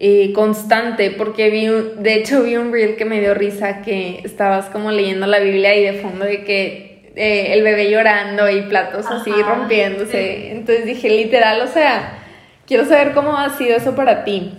eh, 0.00 0.32
constante, 0.32 1.10
porque 1.10 1.50
vi, 1.50 1.68
un, 1.68 2.04
de 2.04 2.14
hecho 2.14 2.44
vi 2.44 2.56
un 2.56 2.72
reel 2.72 2.94
que 2.94 3.04
me 3.04 3.18
dio 3.18 3.34
risa, 3.34 3.82
que 3.82 4.20
estabas 4.24 4.66
como 4.66 4.92
leyendo 4.92 5.26
la 5.26 5.40
Biblia 5.40 5.74
y 5.76 5.82
de 5.82 5.94
fondo 5.94 6.24
de 6.24 6.44
que 6.44 7.12
eh, 7.16 7.54
el 7.54 7.64
bebé 7.64 7.90
llorando 7.90 8.48
y 8.48 8.62
platos 8.62 9.06
así 9.06 9.32
rompiéndose. 9.42 10.52
Entonces 10.52 10.86
dije, 10.86 11.08
literal, 11.10 11.60
o 11.62 11.66
sea, 11.66 12.16
quiero 12.64 12.84
saber 12.84 13.12
cómo 13.12 13.36
ha 13.36 13.50
sido 13.58 13.76
eso 13.76 13.96
para 13.96 14.22
ti. 14.22 14.52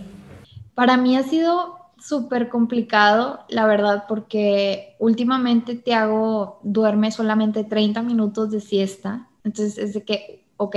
Para 0.75 0.97
mí 0.97 1.15
ha 1.15 1.23
sido 1.23 1.77
súper 1.97 2.49
complicado, 2.49 3.45
la 3.47 3.65
verdad, 3.65 4.03
porque 4.09 4.97
últimamente 4.99 5.75
te 5.75 5.93
hago, 5.93 6.59
duerme 6.63 7.11
solamente 7.11 7.63
30 7.63 8.01
minutos 8.01 8.51
de 8.51 8.59
siesta. 8.59 9.29
Entonces 9.45 9.77
es 9.77 9.93
de 9.93 10.03
que, 10.03 10.45
ok, 10.57 10.75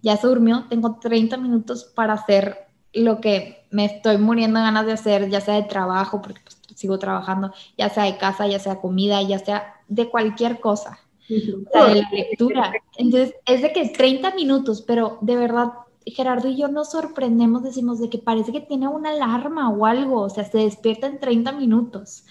ya 0.00 0.16
se 0.16 0.26
durmió, 0.26 0.64
tengo 0.70 0.98
30 0.98 1.36
minutos 1.36 1.84
para 1.94 2.14
hacer 2.14 2.66
lo 2.94 3.20
que 3.20 3.59
me 3.70 3.84
estoy 3.84 4.18
muriendo 4.18 4.58
de 4.58 4.66
ganas 4.66 4.86
de 4.86 4.92
hacer, 4.92 5.28
ya 5.28 5.40
sea 5.40 5.54
de 5.54 5.62
trabajo, 5.62 6.20
porque 6.20 6.40
pues, 6.42 6.58
sigo 6.74 6.98
trabajando, 6.98 7.52
ya 7.76 7.88
sea 7.88 8.04
de 8.04 8.16
casa, 8.16 8.46
ya 8.46 8.58
sea 8.58 8.80
comida, 8.80 9.22
ya 9.22 9.38
sea 9.38 9.74
de 9.88 10.08
cualquier 10.08 10.60
cosa, 10.60 10.98
de 11.28 11.54
la 11.74 12.10
lectura. 12.10 12.72
Entonces, 12.96 13.34
es 13.46 13.62
de 13.62 13.72
que 13.72 13.88
30 13.88 14.34
minutos, 14.34 14.82
pero 14.82 15.18
de 15.20 15.36
verdad, 15.36 15.72
Gerardo 16.06 16.48
y 16.48 16.56
yo 16.56 16.68
nos 16.68 16.90
sorprendemos, 16.90 17.62
decimos 17.62 18.00
de 18.00 18.08
que 18.08 18.18
parece 18.18 18.52
que 18.52 18.60
tiene 18.60 18.88
una 18.88 19.10
alarma 19.10 19.68
o 19.70 19.86
algo, 19.86 20.22
o 20.22 20.30
sea, 20.30 20.44
se 20.44 20.58
despierta 20.58 21.06
en 21.06 21.20
30 21.20 21.52
minutos. 21.52 22.24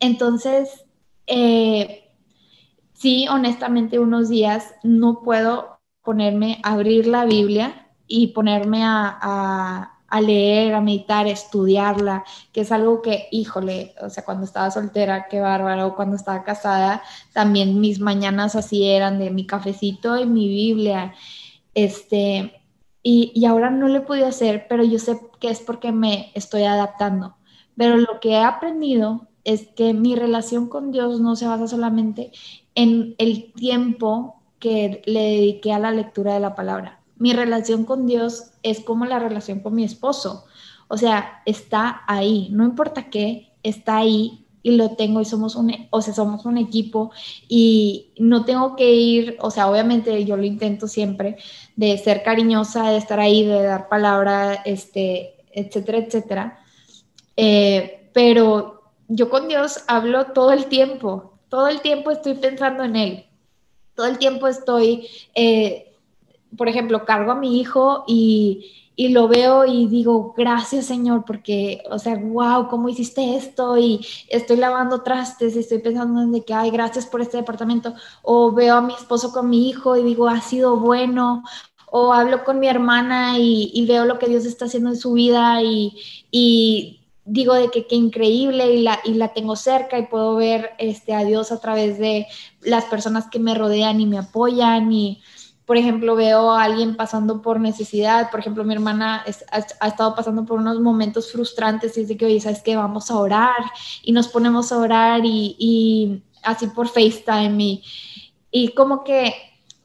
Entonces, 0.00 0.84
eh, 1.26 2.10
sí, 2.94 3.26
honestamente, 3.28 3.98
unos 3.98 4.28
días 4.28 4.74
no 4.82 5.22
puedo 5.22 5.80
ponerme 6.02 6.60
a 6.62 6.72
abrir 6.72 7.06
la 7.06 7.24
Biblia 7.24 7.88
y 8.06 8.28
ponerme 8.28 8.82
a, 8.84 9.97
leer, 10.20 10.74
a 10.74 10.80
meditar, 10.80 11.26
a 11.26 11.30
estudiarla, 11.30 12.24
que 12.52 12.62
es 12.62 12.72
algo 12.72 13.02
que, 13.02 13.28
híjole, 13.30 13.94
o 14.00 14.08
sea, 14.10 14.24
cuando 14.24 14.44
estaba 14.44 14.70
soltera, 14.70 15.28
qué 15.28 15.40
bárbaro, 15.40 15.94
cuando 15.96 16.16
estaba 16.16 16.44
casada, 16.44 17.02
también 17.32 17.80
mis 17.80 18.00
mañanas 18.00 18.56
así 18.56 18.88
eran 18.88 19.18
de 19.18 19.30
mi 19.30 19.46
cafecito 19.46 20.18
y 20.18 20.26
mi 20.26 20.48
Biblia, 20.48 21.14
este, 21.74 22.62
y, 23.02 23.32
y 23.34 23.44
ahora 23.46 23.70
no 23.70 23.88
lo 23.88 23.98
he 23.98 24.00
podido 24.02 24.26
hacer, 24.28 24.66
pero 24.68 24.84
yo 24.84 24.98
sé 24.98 25.20
que 25.40 25.50
es 25.50 25.60
porque 25.60 25.92
me 25.92 26.32
estoy 26.34 26.64
adaptando. 26.64 27.36
Pero 27.76 27.96
lo 27.96 28.20
que 28.20 28.30
he 28.30 28.42
aprendido 28.42 29.28
es 29.44 29.68
que 29.68 29.94
mi 29.94 30.16
relación 30.16 30.68
con 30.68 30.90
Dios 30.92 31.20
no 31.20 31.36
se 31.36 31.46
basa 31.46 31.68
solamente 31.68 32.32
en 32.74 33.14
el 33.18 33.52
tiempo 33.52 34.42
que 34.58 35.02
le 35.06 35.20
dediqué 35.20 35.72
a 35.72 35.78
la 35.78 35.92
lectura 35.92 36.34
de 36.34 36.40
la 36.40 36.54
palabra 36.54 36.97
mi 37.18 37.32
relación 37.32 37.84
con 37.84 38.06
Dios 38.06 38.52
es 38.62 38.80
como 38.80 39.04
la 39.04 39.18
relación 39.18 39.60
con 39.60 39.74
mi 39.74 39.84
esposo. 39.84 40.44
O 40.88 40.96
sea, 40.96 41.42
está 41.44 42.02
ahí, 42.06 42.48
no 42.50 42.64
importa 42.64 43.10
qué, 43.10 43.52
está 43.62 43.98
ahí 43.98 44.46
y 44.62 44.76
lo 44.76 44.96
tengo 44.96 45.20
y 45.20 45.24
somos 45.24 45.54
un, 45.54 45.74
o 45.90 46.00
sea, 46.00 46.14
somos 46.14 46.44
un 46.44 46.58
equipo 46.58 47.10
y 47.48 48.12
no 48.18 48.44
tengo 48.44 48.76
que 48.76 48.92
ir, 48.92 49.36
o 49.40 49.50
sea, 49.50 49.70
obviamente 49.70 50.24
yo 50.24 50.36
lo 50.36 50.44
intento 50.44 50.88
siempre 50.88 51.36
de 51.76 51.96
ser 51.98 52.22
cariñosa, 52.22 52.90
de 52.90 52.98
estar 52.98 53.20
ahí, 53.20 53.44
de 53.44 53.62
dar 53.62 53.88
palabra, 53.88 54.54
este, 54.64 55.36
etcétera, 55.52 55.98
etcétera. 55.98 56.58
Eh, 57.36 58.10
pero 58.12 58.82
yo 59.08 59.30
con 59.30 59.48
Dios 59.48 59.84
hablo 59.86 60.26
todo 60.32 60.52
el 60.52 60.66
tiempo, 60.66 61.38
todo 61.48 61.68
el 61.68 61.80
tiempo 61.80 62.10
estoy 62.10 62.34
pensando 62.34 62.82
en 62.84 62.96
Él, 62.96 63.26
todo 63.94 64.06
el 64.06 64.18
tiempo 64.18 64.48
estoy 64.48 65.06
eh, 65.34 65.87
por 66.56 66.68
ejemplo, 66.68 67.04
cargo 67.04 67.32
a 67.32 67.36
mi 67.36 67.60
hijo 67.60 68.04
y, 68.06 68.74
lo 68.96 69.28
veo 69.28 69.64
y 69.64 69.86
digo, 69.86 70.34
gracias 70.36 70.86
Señor, 70.86 71.24
porque, 71.24 71.84
o 71.88 72.00
sea, 72.00 72.16
wow, 72.16 72.68
¿cómo 72.68 72.88
hiciste 72.88 73.36
esto? 73.36 73.78
Y 73.78 74.04
estoy 74.28 74.56
lavando 74.56 75.02
trastes 75.02 75.54
y 75.54 75.60
estoy 75.60 75.78
pensando 75.78 76.20
en 76.20 76.42
que, 76.42 76.52
ay, 76.52 76.70
gracias 76.70 77.06
por 77.06 77.20
este 77.20 77.36
departamento. 77.36 77.94
O 78.22 78.50
veo 78.52 78.74
a 78.74 78.80
mi 78.80 78.94
esposo 78.94 79.32
con 79.32 79.48
mi 79.48 79.68
hijo 79.68 79.96
y 79.96 80.02
digo, 80.02 80.28
ha 80.28 80.40
sido 80.40 80.78
bueno. 80.80 81.44
O 81.90 82.12
hablo 82.12 82.44
con 82.44 82.58
mi 82.58 82.66
hermana 82.66 83.38
y, 83.38 83.86
veo 83.86 84.04
lo 84.04 84.18
que 84.18 84.28
Dios 84.28 84.44
está 84.44 84.64
haciendo 84.64 84.90
en 84.90 84.96
su 84.96 85.12
vida 85.12 85.62
y, 85.62 87.00
digo 87.24 87.54
de 87.54 87.70
que 87.70 87.86
qué 87.86 87.94
increíble 87.94 88.72
y 88.74 88.82
la, 88.82 88.98
y 89.04 89.14
la 89.14 89.32
tengo 89.34 89.54
cerca 89.54 89.98
y 89.98 90.06
puedo 90.06 90.34
ver 90.34 90.70
este, 90.78 91.14
a 91.14 91.24
Dios 91.24 91.52
a 91.52 91.60
través 91.60 91.98
de 91.98 92.26
las 92.62 92.86
personas 92.86 93.28
que 93.30 93.38
me 93.38 93.54
rodean 93.54 94.00
y 94.00 94.06
me 94.06 94.18
apoyan 94.18 94.90
y 94.92 95.22
por 95.68 95.76
ejemplo, 95.76 96.16
veo 96.16 96.50
a 96.50 96.62
alguien 96.64 96.96
pasando 96.96 97.42
por 97.42 97.60
necesidad, 97.60 98.30
por 98.30 98.40
ejemplo, 98.40 98.64
mi 98.64 98.72
hermana 98.72 99.22
ha, 99.50 99.86
estado 99.86 100.14
pasando 100.14 100.46
por 100.46 100.58
unos 100.58 100.80
momentos 100.80 101.30
frustrantes 101.30 101.98
y 101.98 102.00
es 102.00 102.08
de 102.08 102.16
que, 102.16 102.24
oye, 102.24 102.40
¿sabes 102.40 102.62
qué? 102.62 102.74
Vamos 102.74 103.10
a 103.10 103.18
orar 103.18 103.70
y 104.02 104.12
nos 104.12 104.28
ponemos 104.28 104.72
a 104.72 104.78
orar 104.78 105.20
y, 105.24 106.22
así 106.42 106.68
por 106.68 106.88
FaceTime 106.88 107.62
y, 107.62 107.82
y 108.50 108.68
como 108.68 109.04
que 109.04 109.34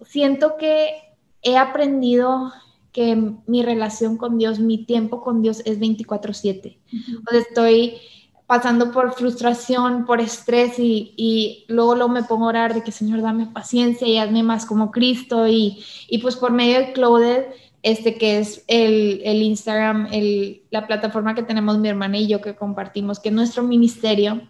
siento 0.06 0.56
que 0.58 0.94
he 1.42 1.58
aprendido 1.58 2.54
que 2.94 3.34
mi 3.46 3.62
relación 3.62 4.16
con 4.16 4.38
Dios, 4.38 4.60
mi 4.60 4.86
tiempo 4.86 5.22
con 5.22 5.42
Dios 5.42 5.64
es 5.66 5.82
24/7. 5.82 6.80
O 7.28 7.30
sea, 7.30 7.40
estoy 7.42 7.98
pasando 8.48 8.92
por 8.92 9.14
frustración, 9.14 10.06
por 10.06 10.22
estrés 10.22 10.78
y, 10.78 11.66
luego, 11.68 11.96
luego 11.96 12.10
me 12.12 12.24
pongo 12.24 12.46
a 12.46 12.50
orar 12.50 12.74
de 12.74 12.84
que 12.84 12.92
Señor 12.92 13.22
dame 13.22 13.48
paciencia 13.48 14.08
y 14.08 14.18
hazme 14.18 14.44
más 14.44 14.66
como 14.66 14.92
Cristo 14.92 15.48
y, 15.48 15.84
pues 16.22 16.36
por 16.36 16.52
medio 16.52 16.80
de 16.80 16.94
Clouded, 16.94 17.46
este 17.82 18.18
que 18.18 18.40
es 18.40 18.64
el, 18.68 19.42
Instagram, 19.42 20.08
el, 20.12 20.64
la 20.72 20.88
plataforma 20.88 21.36
que 21.36 21.44
tenemos 21.44 21.78
mi 21.78 21.90
hermana 21.90 22.18
y 22.18 22.28
yo 22.28 22.42
que 22.42 22.56
compartimos, 22.56 23.20
que 23.20 23.30
es 23.30 23.36
nuestro 23.36 23.64
ministerio, 23.64 24.42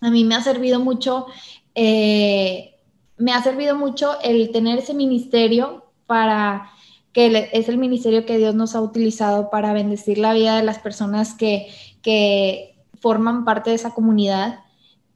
a 0.00 0.10
mí 0.10 0.24
me 0.24 0.34
ha 0.34 0.42
servido 0.42 0.80
mucho 0.80 1.26
eh, 1.74 2.74
me 3.20 3.32
ha 3.32 3.42
servido 3.42 3.76
mucho 3.76 4.20
el 4.22 4.50
tener 4.50 4.78
ese 4.78 4.94
ministerio 4.94 5.84
para 6.06 6.70
que 7.12 7.50
es 7.52 7.68
el 7.68 7.76
ministerio 7.76 8.24
que 8.24 8.38
Dios 8.38 8.54
nos 8.54 8.74
ha 8.74 8.80
utilizado 8.80 9.50
para 9.50 9.72
bendecir 9.72 10.18
la 10.18 10.32
vida 10.32 10.56
de 10.56 10.62
las 10.62 10.78
personas 10.78 11.34
que, 11.34 11.68
que 12.02 12.69
forman 13.00 13.44
parte 13.44 13.70
de 13.70 13.76
esa 13.76 13.92
comunidad. 13.92 14.60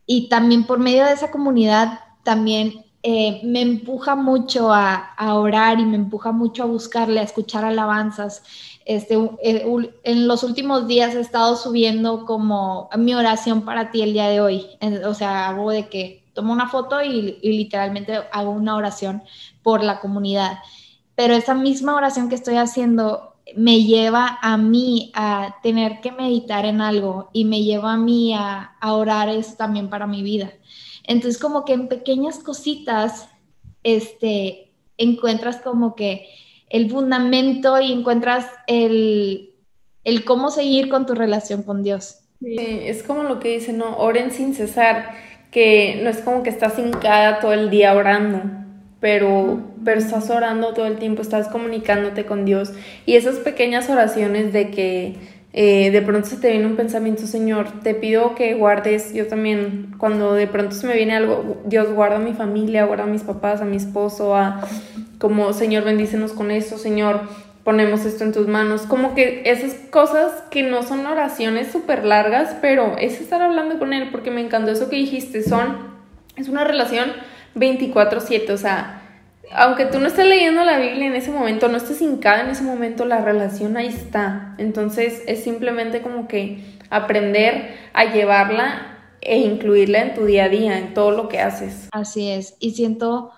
Y 0.06 0.28
también 0.28 0.66
por 0.66 0.78
medio 0.78 1.04
de 1.04 1.12
esa 1.12 1.30
comunidad, 1.30 2.00
también 2.24 2.84
eh, 3.02 3.42
me 3.44 3.60
empuja 3.60 4.16
mucho 4.16 4.72
a, 4.72 5.14
orar 5.18 5.78
y 5.78 5.84
me 5.84 5.96
empuja 5.96 6.32
mucho 6.32 6.62
a 6.62 6.66
buscarle, 6.66 7.20
a 7.20 7.24
escuchar 7.24 7.64
alabanzas. 7.64 8.42
Este, 8.86 9.14
eh, 9.42 9.66
en 10.04 10.26
los 10.26 10.42
últimos 10.42 10.86
días 10.86 11.14
he 11.14 11.20
estado 11.20 11.56
subiendo 11.56 12.24
como 12.24 12.88
mi 12.96 13.14
oración 13.14 13.62
para 13.62 13.90
ti 13.90 14.02
el 14.02 14.14
día 14.14 14.28
de 14.28 14.40
hoy. 14.40 14.66
O 15.06 15.14
sea, 15.14 15.48
hago 15.48 15.70
de 15.70 15.88
que 15.88 16.24
tomo 16.32 16.52
una 16.52 16.68
foto 16.68 17.02
y, 17.02 17.38
y 17.42 17.52
literalmente 17.52 18.20
hago 18.32 18.50
una 18.50 18.74
oración 18.76 19.22
por 19.62 19.84
la 19.84 20.00
comunidad. 20.00 20.58
Pero 21.14 21.34
esa 21.34 21.54
misma 21.54 21.94
oración 21.94 22.30
que 22.30 22.34
estoy 22.34 22.56
haciendo 22.56 23.33
me 23.56 23.82
lleva 23.82 24.38
a 24.40 24.56
mí 24.56 25.12
a 25.14 25.56
tener 25.62 26.00
que 26.00 26.12
meditar 26.12 26.64
en 26.64 26.80
algo 26.80 27.28
y 27.32 27.44
me 27.44 27.62
lleva 27.62 27.92
a 27.92 27.96
mí 27.96 28.32
a, 28.34 28.76
orar 28.82 29.28
eso 29.28 29.54
también 29.56 29.90
para 29.90 30.06
mi 30.06 30.22
vida. 30.22 30.52
Entonces, 31.04 31.40
como 31.40 31.64
que 31.64 31.74
en 31.74 31.88
pequeñas 31.88 32.38
cositas, 32.38 33.28
este, 33.82 34.72
encuentras 34.96 35.58
como 35.58 35.94
que 35.94 36.28
el 36.70 36.90
fundamento 36.90 37.78
y 37.80 37.92
encuentras 37.92 38.46
el, 38.66 39.54
el 40.04 40.24
cómo 40.24 40.50
seguir 40.50 40.88
con 40.88 41.04
tu 41.06 41.14
relación 41.14 41.62
con 41.62 41.82
Dios. 41.82 42.20
Sí, 42.40 42.56
es 42.58 43.02
como 43.02 43.22
lo 43.24 43.40
que 43.40 43.58
dice, 43.58 43.72
¿no? 43.72 43.98
Oren 43.98 44.30
sin 44.30 44.54
cesar, 44.54 45.14
que 45.50 46.00
no 46.02 46.10
es 46.10 46.18
como 46.18 46.42
que 46.42 46.50
estás 46.50 46.78
hincada 46.78 47.40
todo 47.40 47.52
el 47.52 47.70
día 47.70 47.94
orando, 47.94 48.63
pero, 49.04 49.60
pero 49.84 50.00
estás 50.00 50.30
orando 50.30 50.72
todo 50.72 50.86
el 50.86 50.96
tiempo, 50.96 51.20
estás 51.20 51.48
comunicándote 51.48 52.24
con 52.24 52.46
Dios. 52.46 52.72
Y 53.04 53.16
esas 53.16 53.34
pequeñas 53.34 53.90
oraciones 53.90 54.54
de 54.54 54.70
que 54.70 55.16
eh, 55.52 55.90
de 55.90 56.00
pronto 56.00 56.26
se 56.26 56.38
te 56.38 56.48
viene 56.50 56.64
un 56.64 56.76
pensamiento, 56.76 57.26
Señor, 57.26 57.82
te 57.82 57.94
pido 57.94 58.34
que 58.34 58.54
guardes, 58.54 59.12
yo 59.12 59.26
también, 59.26 59.94
cuando 59.98 60.32
de 60.32 60.46
pronto 60.46 60.74
se 60.74 60.86
me 60.86 60.94
viene 60.94 61.14
algo, 61.14 61.60
Dios 61.66 61.92
guarda 61.92 62.16
a 62.16 62.18
mi 62.18 62.32
familia, 62.32 62.86
guarda 62.86 63.04
a 63.04 63.06
mis 63.06 63.20
papás, 63.20 63.60
a 63.60 63.66
mi 63.66 63.76
esposo, 63.76 64.34
a 64.34 64.62
como, 65.18 65.52
Señor, 65.52 65.84
bendícenos 65.84 66.32
con 66.32 66.50
esto, 66.50 66.78
Señor, 66.78 67.20
ponemos 67.62 68.06
esto 68.06 68.24
en 68.24 68.32
tus 68.32 68.48
manos, 68.48 68.86
como 68.86 69.14
que 69.14 69.42
esas 69.44 69.74
cosas 69.90 70.32
que 70.50 70.62
no 70.62 70.82
son 70.82 71.04
oraciones 71.04 71.70
súper 71.70 72.06
largas, 72.06 72.56
pero 72.62 72.96
es 72.96 73.20
estar 73.20 73.42
hablando 73.42 73.78
con 73.78 73.92
Él, 73.92 74.08
porque 74.10 74.30
me 74.30 74.40
encantó 74.40 74.70
eso 74.70 74.88
que 74.88 74.96
dijiste, 74.96 75.42
son, 75.42 75.76
es 76.36 76.48
una 76.48 76.64
relación 76.64 77.10
24/7, 77.54 78.52
o 78.52 78.58
sea, 78.58 79.00
aunque 79.52 79.86
tú 79.86 80.00
no 80.00 80.06
estés 80.06 80.26
leyendo 80.26 80.64
la 80.64 80.78
Biblia 80.78 81.06
en 81.06 81.14
ese 81.14 81.30
momento, 81.30 81.68
no 81.68 81.76
estés 81.76 82.00
hincada 82.00 82.42
en 82.42 82.50
ese 82.50 82.62
momento, 82.62 83.04
la 83.04 83.20
relación 83.20 83.76
ahí 83.76 83.86
está. 83.86 84.54
Entonces 84.58 85.22
es 85.26 85.44
simplemente 85.44 86.02
como 86.02 86.28
que 86.28 86.78
aprender 86.90 87.74
a 87.92 88.12
llevarla 88.12 89.16
e 89.20 89.38
incluirla 89.38 90.02
en 90.02 90.14
tu 90.14 90.24
día 90.24 90.44
a 90.44 90.48
día, 90.48 90.78
en 90.78 90.94
todo 90.94 91.10
lo 91.10 91.28
que 91.28 91.40
haces. 91.40 91.88
Así 91.92 92.30
es. 92.30 92.56
Y 92.60 92.72
siento 92.72 93.30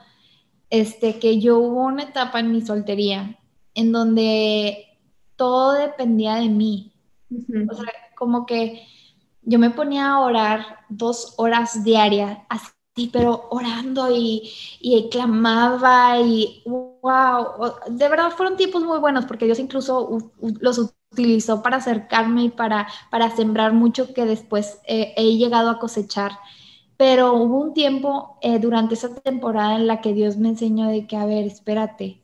este, 0.70 1.18
que 1.18 1.40
yo 1.40 1.58
hubo 1.58 1.84
una 1.84 2.04
etapa 2.04 2.40
en 2.40 2.52
mi 2.52 2.60
soltería 2.60 3.38
en 3.74 3.92
donde 3.92 4.98
todo 5.36 5.72
dependía 5.72 6.36
de 6.36 6.48
mí. 6.48 6.92
O 7.70 7.74
sea, 7.74 7.92
como 8.16 8.46
que 8.46 8.82
yo 9.42 9.58
me 9.58 9.70
ponía 9.70 10.10
a 10.10 10.20
orar 10.20 10.60
dos 10.88 11.34
horas 11.36 11.84
diarias, 11.84 12.38
así 12.48 12.68
Sí, 12.68 12.75
pero 13.12 13.46
orando 13.50 14.10
y, 14.10 14.50
y, 14.80 15.08
clamaba 15.10 16.18
y 16.20 16.62
wow, 16.64 17.74
de 17.90 18.08
verdad 18.08 18.30
fueron 18.30 18.56
tiempos 18.56 18.82
muy 18.82 18.98
buenos 18.98 19.26
porque 19.26 19.44
Dios 19.44 19.58
incluso 19.58 20.32
los 20.60 20.78
utilizó 21.12 21.62
para 21.62 21.76
acercarme 21.76 22.44
y 22.44 22.48
para, 22.48 22.88
para 23.10 23.30
sembrar 23.30 23.74
mucho 23.74 24.14
que 24.14 24.24
después 24.24 24.80
eh, 24.86 25.12
he 25.16 25.36
llegado 25.36 25.70
a 25.70 25.78
cosechar. 25.78 26.32
Pero 26.96 27.34
hubo 27.34 27.60
un 27.60 27.74
tiempo 27.74 28.38
eh, 28.40 28.58
durante 28.58 28.94
esa 28.94 29.14
temporada 29.14 29.76
en 29.76 29.86
la 29.86 30.00
que 30.00 30.14
Dios 30.14 30.38
me 30.38 30.48
enseñó 30.48 30.88
de 30.88 31.06
que, 31.06 31.16
a 31.16 31.26
ver, 31.26 31.44
espérate, 31.44 32.22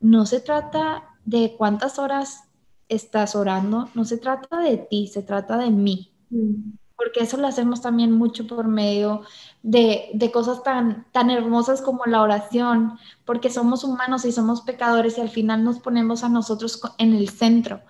no 0.00 0.26
se 0.26 0.40
trata 0.40 1.04
de 1.24 1.54
cuántas 1.56 2.00
horas 2.00 2.42
estás 2.88 3.36
orando, 3.36 3.88
no 3.94 4.04
se 4.04 4.18
trata 4.18 4.58
de 4.58 4.78
ti, 4.78 5.06
se 5.06 5.22
trata 5.22 5.56
de 5.56 5.70
mí. 5.70 6.12
Mm 6.30 6.79
porque 7.00 7.20
eso 7.20 7.38
lo 7.38 7.46
hacemos 7.46 7.80
también 7.80 8.12
mucho 8.12 8.46
por 8.46 8.68
medio 8.68 9.22
de, 9.62 10.10
de, 10.12 10.30
cosas 10.30 10.62
tan, 10.62 11.06
tan 11.12 11.30
hermosas 11.30 11.80
como 11.80 12.04
la 12.04 12.20
oración, 12.20 12.98
porque 13.24 13.48
somos 13.48 13.84
humanos 13.84 14.26
y 14.26 14.32
somos 14.32 14.60
pecadores 14.60 15.16
y 15.16 15.22
al 15.22 15.30
final 15.30 15.64
nos 15.64 15.78
ponemos 15.78 16.24
a 16.24 16.28
nosotros 16.28 16.78
en 16.98 17.14
el 17.14 17.30
centro, 17.30 17.80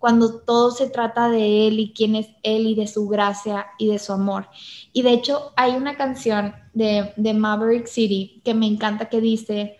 cuando 0.00 0.40
todo 0.40 0.72
se 0.72 0.90
trata 0.90 1.28
de 1.28 1.68
Él 1.68 1.78
y 1.78 1.92
quién 1.92 2.16
es 2.16 2.26
Él 2.42 2.66
y 2.66 2.74
de 2.74 2.88
su 2.88 3.06
gracia 3.06 3.68
y 3.78 3.86
de 3.86 4.00
su 4.00 4.12
amor. 4.12 4.48
Y 4.92 5.02
de 5.02 5.12
hecho 5.12 5.52
hay 5.54 5.76
una 5.76 5.96
canción 5.96 6.52
de, 6.74 7.12
de 7.16 7.34
Maverick 7.34 7.86
City 7.86 8.42
que 8.44 8.52
me 8.52 8.66
encanta 8.66 9.08
que 9.08 9.20
dice 9.20 9.78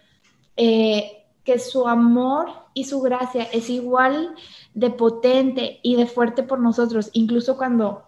eh, 0.57 1.25
que 1.43 1.59
su 1.59 1.89
amor 1.89 2.51
y 2.73 2.85
su 2.85 3.01
gracia 3.01 3.49
es 3.53 3.69
igual 3.69 4.37
de 4.75 4.91
potente 4.91 5.81
y 5.83 5.97
de 5.97 6.07
fuerte 6.07 6.45
por 6.45 6.61
nosotros, 6.61 7.11
incluso 7.15 7.57
cuando 7.57 8.06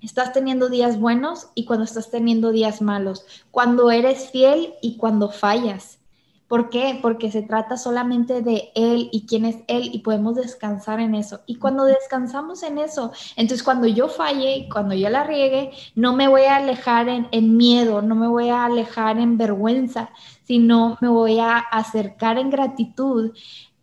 Estás 0.00 0.32
teniendo 0.32 0.68
días 0.68 1.00
buenos 1.00 1.48
y 1.56 1.64
cuando 1.64 1.84
estás 1.84 2.08
teniendo 2.08 2.52
días 2.52 2.80
malos, 2.80 3.24
cuando 3.50 3.90
eres 3.90 4.30
fiel 4.30 4.74
y 4.80 4.96
cuando 4.96 5.28
fallas. 5.28 5.98
¿Por 6.46 6.70
qué? 6.70 7.00
Porque 7.02 7.32
se 7.32 7.42
trata 7.42 7.76
solamente 7.76 8.40
de 8.40 8.70
Él 8.76 9.08
y 9.10 9.26
quién 9.26 9.44
es 9.44 9.56
Él 9.66 9.90
y 9.92 9.98
podemos 9.98 10.36
descansar 10.36 11.00
en 11.00 11.16
eso. 11.16 11.40
Y 11.46 11.56
cuando 11.56 11.84
descansamos 11.84 12.62
en 12.62 12.78
eso, 12.78 13.10
entonces 13.34 13.64
cuando 13.64 13.88
yo 13.88 14.08
falle, 14.08 14.68
cuando 14.72 14.94
yo 14.94 15.10
la 15.10 15.24
riegue, 15.24 15.72
no 15.96 16.14
me 16.14 16.28
voy 16.28 16.42
a 16.42 16.56
alejar 16.56 17.08
en, 17.08 17.26
en 17.32 17.56
miedo, 17.56 18.00
no 18.00 18.14
me 18.14 18.28
voy 18.28 18.50
a 18.50 18.66
alejar 18.66 19.18
en 19.18 19.36
vergüenza, 19.36 20.10
sino 20.44 20.96
me 21.00 21.08
voy 21.08 21.40
a 21.40 21.58
acercar 21.58 22.38
en 22.38 22.50
gratitud 22.50 23.32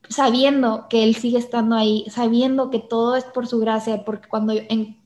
sabiendo 0.08 0.88
que 0.90 1.04
Él 1.04 1.16
sigue 1.16 1.40
estando 1.40 1.76
ahí, 1.76 2.06
sabiendo 2.10 2.70
que 2.70 2.80
todo 2.80 3.18
es 3.18 3.26
por 3.26 3.48
su 3.48 3.60
gracia, 3.60 4.06
porque 4.06 4.30
cuando 4.30 4.54
en, 4.54 4.98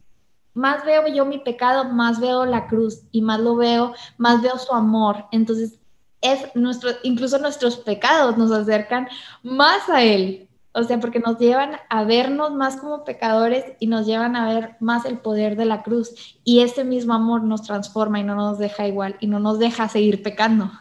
más 0.59 0.85
veo 0.85 1.07
yo 1.07 1.25
mi 1.25 1.39
pecado, 1.39 1.85
más 1.85 2.19
veo 2.19 2.45
la 2.45 2.67
cruz 2.67 3.03
y 3.11 3.21
más 3.21 3.39
lo 3.39 3.55
veo, 3.55 3.93
más 4.17 4.41
veo 4.41 4.57
su 4.57 4.73
amor. 4.73 5.25
Entonces, 5.31 5.79
es 6.21 6.53
nuestro, 6.53 6.91
incluso 7.03 7.39
nuestros 7.39 7.77
pecados 7.77 8.37
nos 8.37 8.51
acercan 8.51 9.07
más 9.41 9.87
a 9.87 10.03
Él. 10.03 10.49
O 10.73 10.83
sea, 10.83 10.99
porque 10.99 11.19
nos 11.19 11.39
llevan 11.39 11.77
a 11.89 12.03
vernos 12.03 12.51
más 12.53 12.75
como 12.75 13.05
pecadores 13.05 13.63
y 13.79 13.87
nos 13.87 14.05
llevan 14.05 14.35
a 14.35 14.53
ver 14.53 14.75
más 14.81 15.05
el 15.05 15.17
poder 15.17 15.55
de 15.55 15.65
la 15.65 15.81
cruz. 15.81 16.37
Y 16.43 16.59
ese 16.59 16.83
mismo 16.83 17.13
amor 17.13 17.41
nos 17.43 17.63
transforma 17.63 18.19
y 18.19 18.23
no 18.23 18.35
nos 18.35 18.59
deja 18.59 18.85
igual 18.85 19.15
y 19.21 19.27
no 19.27 19.39
nos 19.39 19.59
deja 19.59 19.87
seguir 19.87 20.21
pecando. 20.21 20.71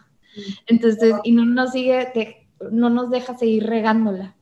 Entonces, 0.67 1.15
y 1.23 1.33
no 1.33 1.45
nos 1.47 1.71
sigue, 1.71 2.49
no 2.73 2.91
nos 2.91 3.11
deja 3.11 3.37
seguir 3.39 3.67
regándola. 3.67 4.35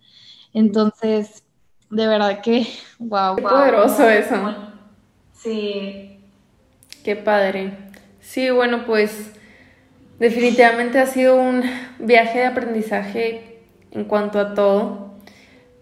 Entonces, 0.54 1.44
de 1.90 2.06
verdad 2.06 2.40
que, 2.40 2.66
wow. 2.98 3.36
Qué 3.36 3.42
poderoso 3.42 4.08
eso. 4.08 4.74
Sí. 5.42 6.18
Qué 7.04 7.16
padre. 7.16 7.72
Sí, 8.20 8.50
bueno, 8.50 8.84
pues 8.86 9.32
definitivamente 10.18 10.98
ha 10.98 11.06
sido 11.06 11.36
un 11.36 11.62
viaje 11.98 12.40
de 12.40 12.46
aprendizaje 12.46 13.60
en 13.92 14.04
cuanto 14.04 14.40
a 14.40 14.54
todo. 14.54 15.14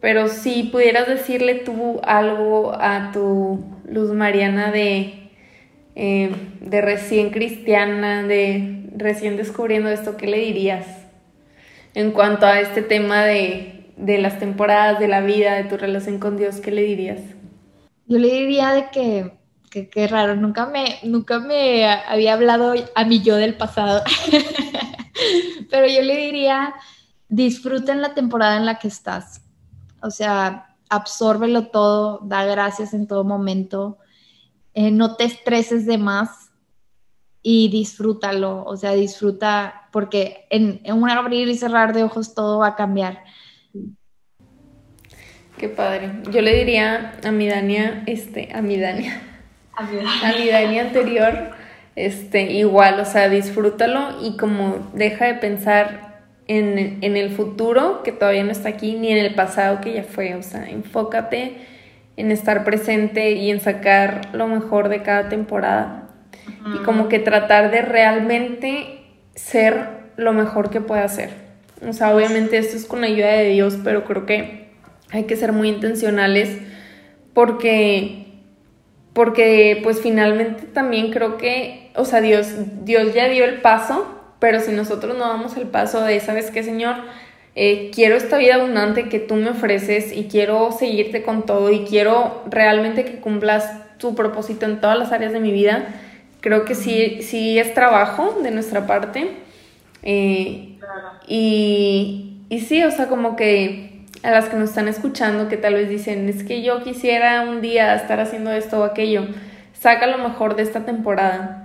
Pero 0.00 0.28
si 0.28 0.64
pudieras 0.64 1.08
decirle 1.08 1.54
tú 1.54 2.00
algo 2.04 2.74
a 2.74 3.10
tu 3.12 3.64
Luz 3.88 4.12
Mariana 4.12 4.70
de, 4.70 5.30
eh, 5.94 6.30
de 6.60 6.80
recién 6.82 7.30
cristiana, 7.30 8.22
de 8.22 8.90
recién 8.94 9.38
descubriendo 9.38 9.88
esto, 9.88 10.18
¿qué 10.18 10.26
le 10.26 10.38
dirías? 10.38 10.86
En 11.94 12.10
cuanto 12.10 12.44
a 12.44 12.60
este 12.60 12.82
tema 12.82 13.24
de, 13.24 13.86
de 13.96 14.18
las 14.18 14.38
temporadas, 14.38 14.98
de 14.98 15.08
la 15.08 15.22
vida, 15.22 15.54
de 15.54 15.64
tu 15.64 15.78
relación 15.78 16.18
con 16.18 16.36
Dios, 16.36 16.56
¿qué 16.60 16.70
le 16.70 16.82
dirías? 16.82 17.20
Yo 18.06 18.18
le 18.18 18.28
diría 18.28 18.72
de 18.72 18.90
que 18.90 19.32
qué 19.74 20.06
raro, 20.06 20.36
nunca 20.36 20.66
me, 20.66 20.98
nunca 21.02 21.38
me 21.38 21.84
había 21.86 22.34
hablado 22.34 22.74
a 22.94 23.04
mi 23.04 23.22
yo 23.22 23.36
del 23.36 23.56
pasado. 23.56 24.02
Pero 25.70 25.86
yo 25.86 26.02
le 26.02 26.16
diría, 26.16 26.74
disfruten 27.28 28.00
la 28.00 28.14
temporada 28.14 28.56
en 28.56 28.66
la 28.66 28.78
que 28.78 28.88
estás. 28.88 29.42
O 30.00 30.10
sea, 30.10 30.76
absórbelo 30.88 31.68
todo, 31.68 32.20
da 32.24 32.44
gracias 32.44 32.94
en 32.94 33.06
todo 33.06 33.24
momento, 33.24 33.98
eh, 34.74 34.90
no 34.90 35.16
te 35.16 35.24
estreses 35.24 35.86
de 35.86 35.98
más 35.98 36.50
y 37.42 37.68
disfrútalo. 37.68 38.64
O 38.64 38.76
sea, 38.76 38.92
disfruta, 38.92 39.88
porque 39.92 40.46
en, 40.50 40.80
en 40.84 41.02
un 41.02 41.10
abrir 41.10 41.48
y 41.48 41.56
cerrar 41.56 41.92
de 41.92 42.04
ojos 42.04 42.34
todo 42.34 42.58
va 42.58 42.68
a 42.68 42.76
cambiar. 42.76 43.24
Qué 45.58 45.68
padre. 45.68 46.22
Yo 46.30 46.40
le 46.40 46.56
diría 46.56 47.18
a 47.24 47.30
mi 47.30 47.48
Dania, 47.48 48.02
este, 48.06 48.50
a 48.52 48.60
mi 48.60 48.78
Dania, 48.78 49.33
a 49.76 50.32
mi 50.38 50.48
Dani 50.48 50.78
anterior, 50.78 51.50
este, 51.96 52.42
igual, 52.52 53.00
o 53.00 53.04
sea, 53.04 53.28
disfrútalo 53.28 54.22
y 54.22 54.36
como 54.36 54.90
deja 54.94 55.26
de 55.26 55.34
pensar 55.34 56.22
en, 56.46 56.98
en, 57.00 57.16
el 57.16 57.30
futuro 57.30 58.02
que 58.02 58.12
todavía 58.12 58.44
no 58.44 58.52
está 58.52 58.68
aquí, 58.68 58.94
ni 58.94 59.10
en 59.10 59.18
el 59.18 59.34
pasado 59.34 59.80
que 59.80 59.94
ya 59.94 60.04
fue, 60.04 60.34
o 60.34 60.42
sea, 60.42 60.68
enfócate 60.68 61.56
en 62.16 62.30
estar 62.30 62.64
presente 62.64 63.32
y 63.32 63.50
en 63.50 63.60
sacar 63.60 64.28
lo 64.32 64.46
mejor 64.46 64.88
de 64.88 65.02
cada 65.02 65.28
temporada. 65.28 66.00
Y 66.74 66.82
como 66.84 67.08
que 67.08 67.18
tratar 67.18 67.70
de 67.70 67.82
realmente 67.82 69.00
ser 69.34 69.88
lo 70.16 70.32
mejor 70.32 70.70
que 70.70 70.80
pueda 70.80 71.06
ser. 71.08 71.30
O 71.86 71.92
sea, 71.92 72.14
obviamente 72.14 72.58
esto 72.58 72.76
es 72.76 72.86
con 72.86 73.00
la 73.00 73.08
ayuda 73.08 73.32
de 73.32 73.48
Dios, 73.50 73.78
pero 73.82 74.04
creo 74.04 74.26
que 74.26 74.68
hay 75.10 75.24
que 75.24 75.36
ser 75.36 75.52
muy 75.52 75.68
intencionales 75.68 76.58
porque 77.34 78.23
porque 79.14 79.80
pues 79.82 80.00
finalmente 80.00 80.64
también 80.64 81.10
creo 81.10 81.38
que, 81.38 81.90
o 81.94 82.04
sea, 82.04 82.20
Dios 82.20 82.48
Dios 82.84 83.14
ya 83.14 83.28
dio 83.28 83.44
el 83.44 83.62
paso, 83.62 84.06
pero 84.40 84.60
si 84.60 84.72
nosotros 84.72 85.16
no 85.16 85.26
damos 85.26 85.56
el 85.56 85.68
paso 85.68 86.02
de, 86.02 86.20
¿sabes 86.20 86.50
qué, 86.50 86.62
Señor? 86.62 86.96
Eh, 87.54 87.92
quiero 87.94 88.16
esta 88.16 88.36
vida 88.36 88.56
abundante 88.56 89.08
que 89.08 89.20
tú 89.20 89.36
me 89.36 89.50
ofreces 89.50 90.12
y 90.12 90.24
quiero 90.24 90.72
seguirte 90.72 91.22
con 91.22 91.46
todo 91.46 91.70
y 91.70 91.84
quiero 91.84 92.42
realmente 92.50 93.04
que 93.04 93.20
cumplas 93.20 93.96
tu 93.98 94.16
propósito 94.16 94.66
en 94.66 94.80
todas 94.80 94.98
las 94.98 95.12
áreas 95.12 95.32
de 95.32 95.38
mi 95.38 95.52
vida. 95.52 95.86
Creo 96.40 96.64
que 96.64 96.74
sí, 96.74 97.22
sí 97.22 97.58
es 97.58 97.72
trabajo 97.72 98.38
de 98.42 98.50
nuestra 98.50 98.88
parte. 98.88 99.30
Eh, 100.02 100.76
y, 101.28 102.40
y 102.48 102.60
sí, 102.60 102.82
o 102.82 102.90
sea, 102.90 103.06
como 103.06 103.36
que 103.36 103.93
a 104.24 104.30
las 104.30 104.46
que 104.46 104.56
nos 104.56 104.70
están 104.70 104.88
escuchando 104.88 105.48
que 105.48 105.56
tal 105.56 105.74
vez 105.74 105.88
dicen, 105.88 106.28
es 106.28 106.42
que 106.42 106.62
yo 106.62 106.82
quisiera 106.82 107.42
un 107.42 107.60
día 107.60 107.94
estar 107.94 108.18
haciendo 108.20 108.50
esto 108.50 108.80
o 108.80 108.84
aquello, 108.84 109.26
saca 109.78 110.06
lo 110.06 110.18
mejor 110.18 110.56
de 110.56 110.62
esta 110.62 110.84
temporada 110.84 111.64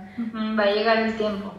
Va 0.58 0.64
a 0.64 0.70
llegar 0.70 0.98
el 0.98 1.14
tiempo. 1.14 1.54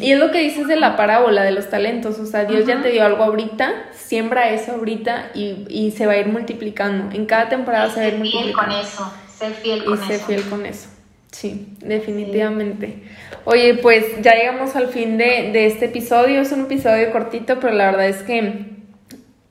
Y 0.00 0.12
es 0.12 0.18
lo 0.18 0.30
que 0.30 0.40
dices 0.40 0.66
de 0.66 0.76
la 0.76 0.96
parábola 0.96 1.42
de 1.44 1.52
los 1.52 1.70
talentos, 1.70 2.18
o 2.18 2.26
sea, 2.26 2.44
Dios 2.44 2.66
ya 2.66 2.82
te 2.82 2.90
dio 2.90 3.04
algo 3.04 3.22
ahorita, 3.22 3.72
siembra 3.92 4.50
eso 4.50 4.72
ahorita 4.72 5.30
y, 5.34 5.66
y, 5.68 5.92
se 5.92 6.06
va 6.06 6.12
a 6.12 6.18
ir 6.18 6.26
multiplicando. 6.26 7.14
En 7.14 7.26
cada 7.26 7.48
temporada 7.48 7.90
se 7.90 8.00
va 8.00 8.06
a 8.06 8.08
ir 8.08 8.18
multiplicando. 8.18 8.74
con 8.74 8.80
eso, 8.80 9.12
ser 9.38 9.52
fiel 9.52 9.84
con 9.84 9.94
eso. 9.94 10.04
Y 10.04 10.06
ser 10.06 10.20
fiel 10.20 10.42
con 10.48 10.66
eso. 10.66 10.88
Sí, 11.30 11.68
definitivamente. 11.80 13.04
Oye, 13.44 13.74
pues 13.74 14.04
ya 14.20 14.34
llegamos 14.34 14.76
al 14.76 14.88
fin 14.88 15.16
de, 15.16 15.50
de, 15.52 15.66
este 15.66 15.86
episodio. 15.86 16.40
Es 16.40 16.52
un 16.52 16.62
episodio 16.62 17.10
cortito, 17.10 17.58
pero 17.58 17.72
la 17.72 17.90
verdad 17.90 18.08
es 18.08 18.22
que 18.22 18.71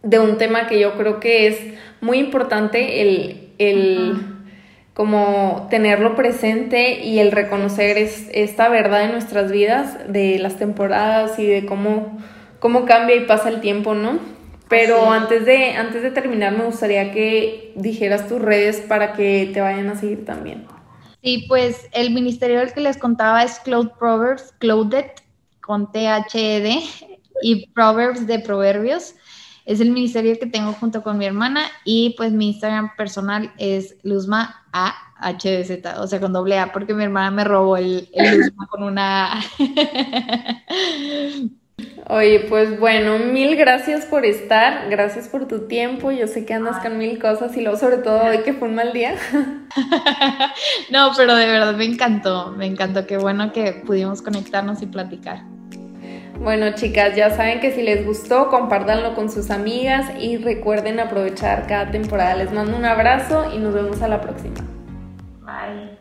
de 0.04 0.20
un 0.20 0.38
tema 0.38 0.68
que 0.68 0.80
yo 0.80 0.98
creo 0.98 1.20
que 1.20 1.48
es 1.48 1.60
muy 2.02 2.18
importante, 2.20 3.02
el, 3.02 3.50
el 3.58 4.32
como 4.94 5.68
tenerlo 5.70 6.16
presente 6.16 7.04
y 7.04 7.20
el 7.20 7.32
reconocer 7.32 7.98
es, 7.98 8.28
esta 8.34 8.70
verdad 8.70 9.06
en 9.06 9.12
nuestras 9.12 9.52
vidas, 9.52 10.12
de 10.12 10.40
las 10.40 10.58
temporadas 10.58 11.40
y 11.40 11.46
de 11.46 11.66
cómo, 11.66 12.20
cómo 12.60 12.86
cambia 12.86 13.16
y 13.16 13.26
pasa 13.26 13.50
el 13.50 13.62
tiempo, 13.62 13.94
¿no? 13.94 14.20
Pero 14.68 15.12
antes, 15.12 15.46
de, 15.46 15.74
antes 15.74 16.02
de 16.02 16.12
terminar, 16.12 16.58
me 16.58 16.64
gustaría 16.64 17.12
que 17.12 17.74
dijeras 17.76 18.28
tus 18.28 18.42
redes 18.42 18.78
para 18.80 19.14
que 19.14 19.50
te 19.54 19.60
vayan 19.60 19.90
a 19.90 19.96
seguir 19.96 20.26
también. 20.26 20.66
Sí, 21.22 21.46
pues 21.48 21.88
el 21.92 22.12
ministerio 22.12 22.60
del 22.60 22.74
que 22.74 22.80
les 22.80 22.98
contaba 22.98 23.44
es 23.44 23.60
Cloud 23.60 23.90
Proverbs, 24.00 24.54
Clouded, 24.60 25.08
con 25.60 25.92
T-H-E-D, 25.92 26.80
y 27.42 27.68
Proverbs 27.68 28.28
de 28.28 28.40
Proverbios. 28.40 29.16
Es 29.66 29.80
el 29.80 29.92
ministerio 29.92 30.38
que 30.40 30.48
tengo 30.48 30.74
junto 30.74 31.04
con 31.04 31.18
mi 31.18 31.26
hermana 31.26 31.66
y 31.86 32.16
pues 32.18 32.32
mi 32.32 32.50
Instagram 32.50 32.96
personal 32.96 33.54
es 33.58 33.96
Luzma 34.04 34.66
A 34.74 34.94
H 35.20 35.66
Z, 35.66 36.02
o 36.02 36.08
sea, 36.08 36.20
con 36.20 36.34
doble 36.34 36.58
A, 36.58 36.72
porque 36.72 36.94
mi 36.94 37.04
hermana 37.04 37.32
me 37.32 37.44
robó 37.44 37.78
el, 37.78 38.10
el 38.14 38.38
Luzma 38.38 38.68
con 38.68 38.84
una 38.84 39.34
A. 39.34 39.42
Oye, 42.08 42.42
pues 42.50 42.80
bueno, 42.80 43.20
mil 43.20 43.56
gracias 43.56 44.06
por 44.06 44.26
estar, 44.26 44.90
gracias 44.90 45.30
por 45.30 45.48
tu 45.48 45.68
tiempo. 45.68 46.12
Yo 46.12 46.28
sé 46.28 46.46
que 46.46 46.54
andas 46.54 46.80
con 46.80 46.98
mil 46.98 47.20
cosas 47.20 47.56
y 47.56 47.62
luego 47.62 47.78
sobre 47.78 47.98
todo 47.98 48.24
hoy 48.24 48.40
que 48.40 48.54
fue 48.54 48.68
un 48.68 48.76
mal 48.76 48.92
día. 48.92 49.16
no, 50.92 51.12
pero 51.16 51.36
de 51.36 51.48
verdad 51.48 51.76
me 51.76 51.86
encantó, 51.86 52.52
me 52.52 52.66
encantó, 52.66 53.08
qué 53.08 53.18
bueno 53.18 53.54
que 53.54 53.74
pudimos 53.86 54.22
conectarnos 54.22 54.82
y 54.82 54.88
platicar. 54.88 55.44
Bueno, 56.42 56.72
chicas, 56.74 57.16
ya 57.16 57.30
saben 57.30 57.60
que 57.60 57.72
si 57.72 57.84
les 57.84 58.04
gustó, 58.04 58.50
compártanlo 58.50 59.14
con 59.14 59.30
sus 59.30 59.52
amigas 59.52 60.08
y 60.20 60.38
recuerden 60.38 61.00
aprovechar 61.00 61.68
cada 61.68 61.92
temporada. 61.92 62.36
Les 62.36 62.52
mando 62.52 62.76
un 62.76 62.84
abrazo 62.84 63.54
y 63.54 63.60
nos 63.60 63.76
vemos 63.76 64.02
a 64.02 64.08
la 64.08 64.20
próxima. 64.22 64.56
Bye. 65.46 66.01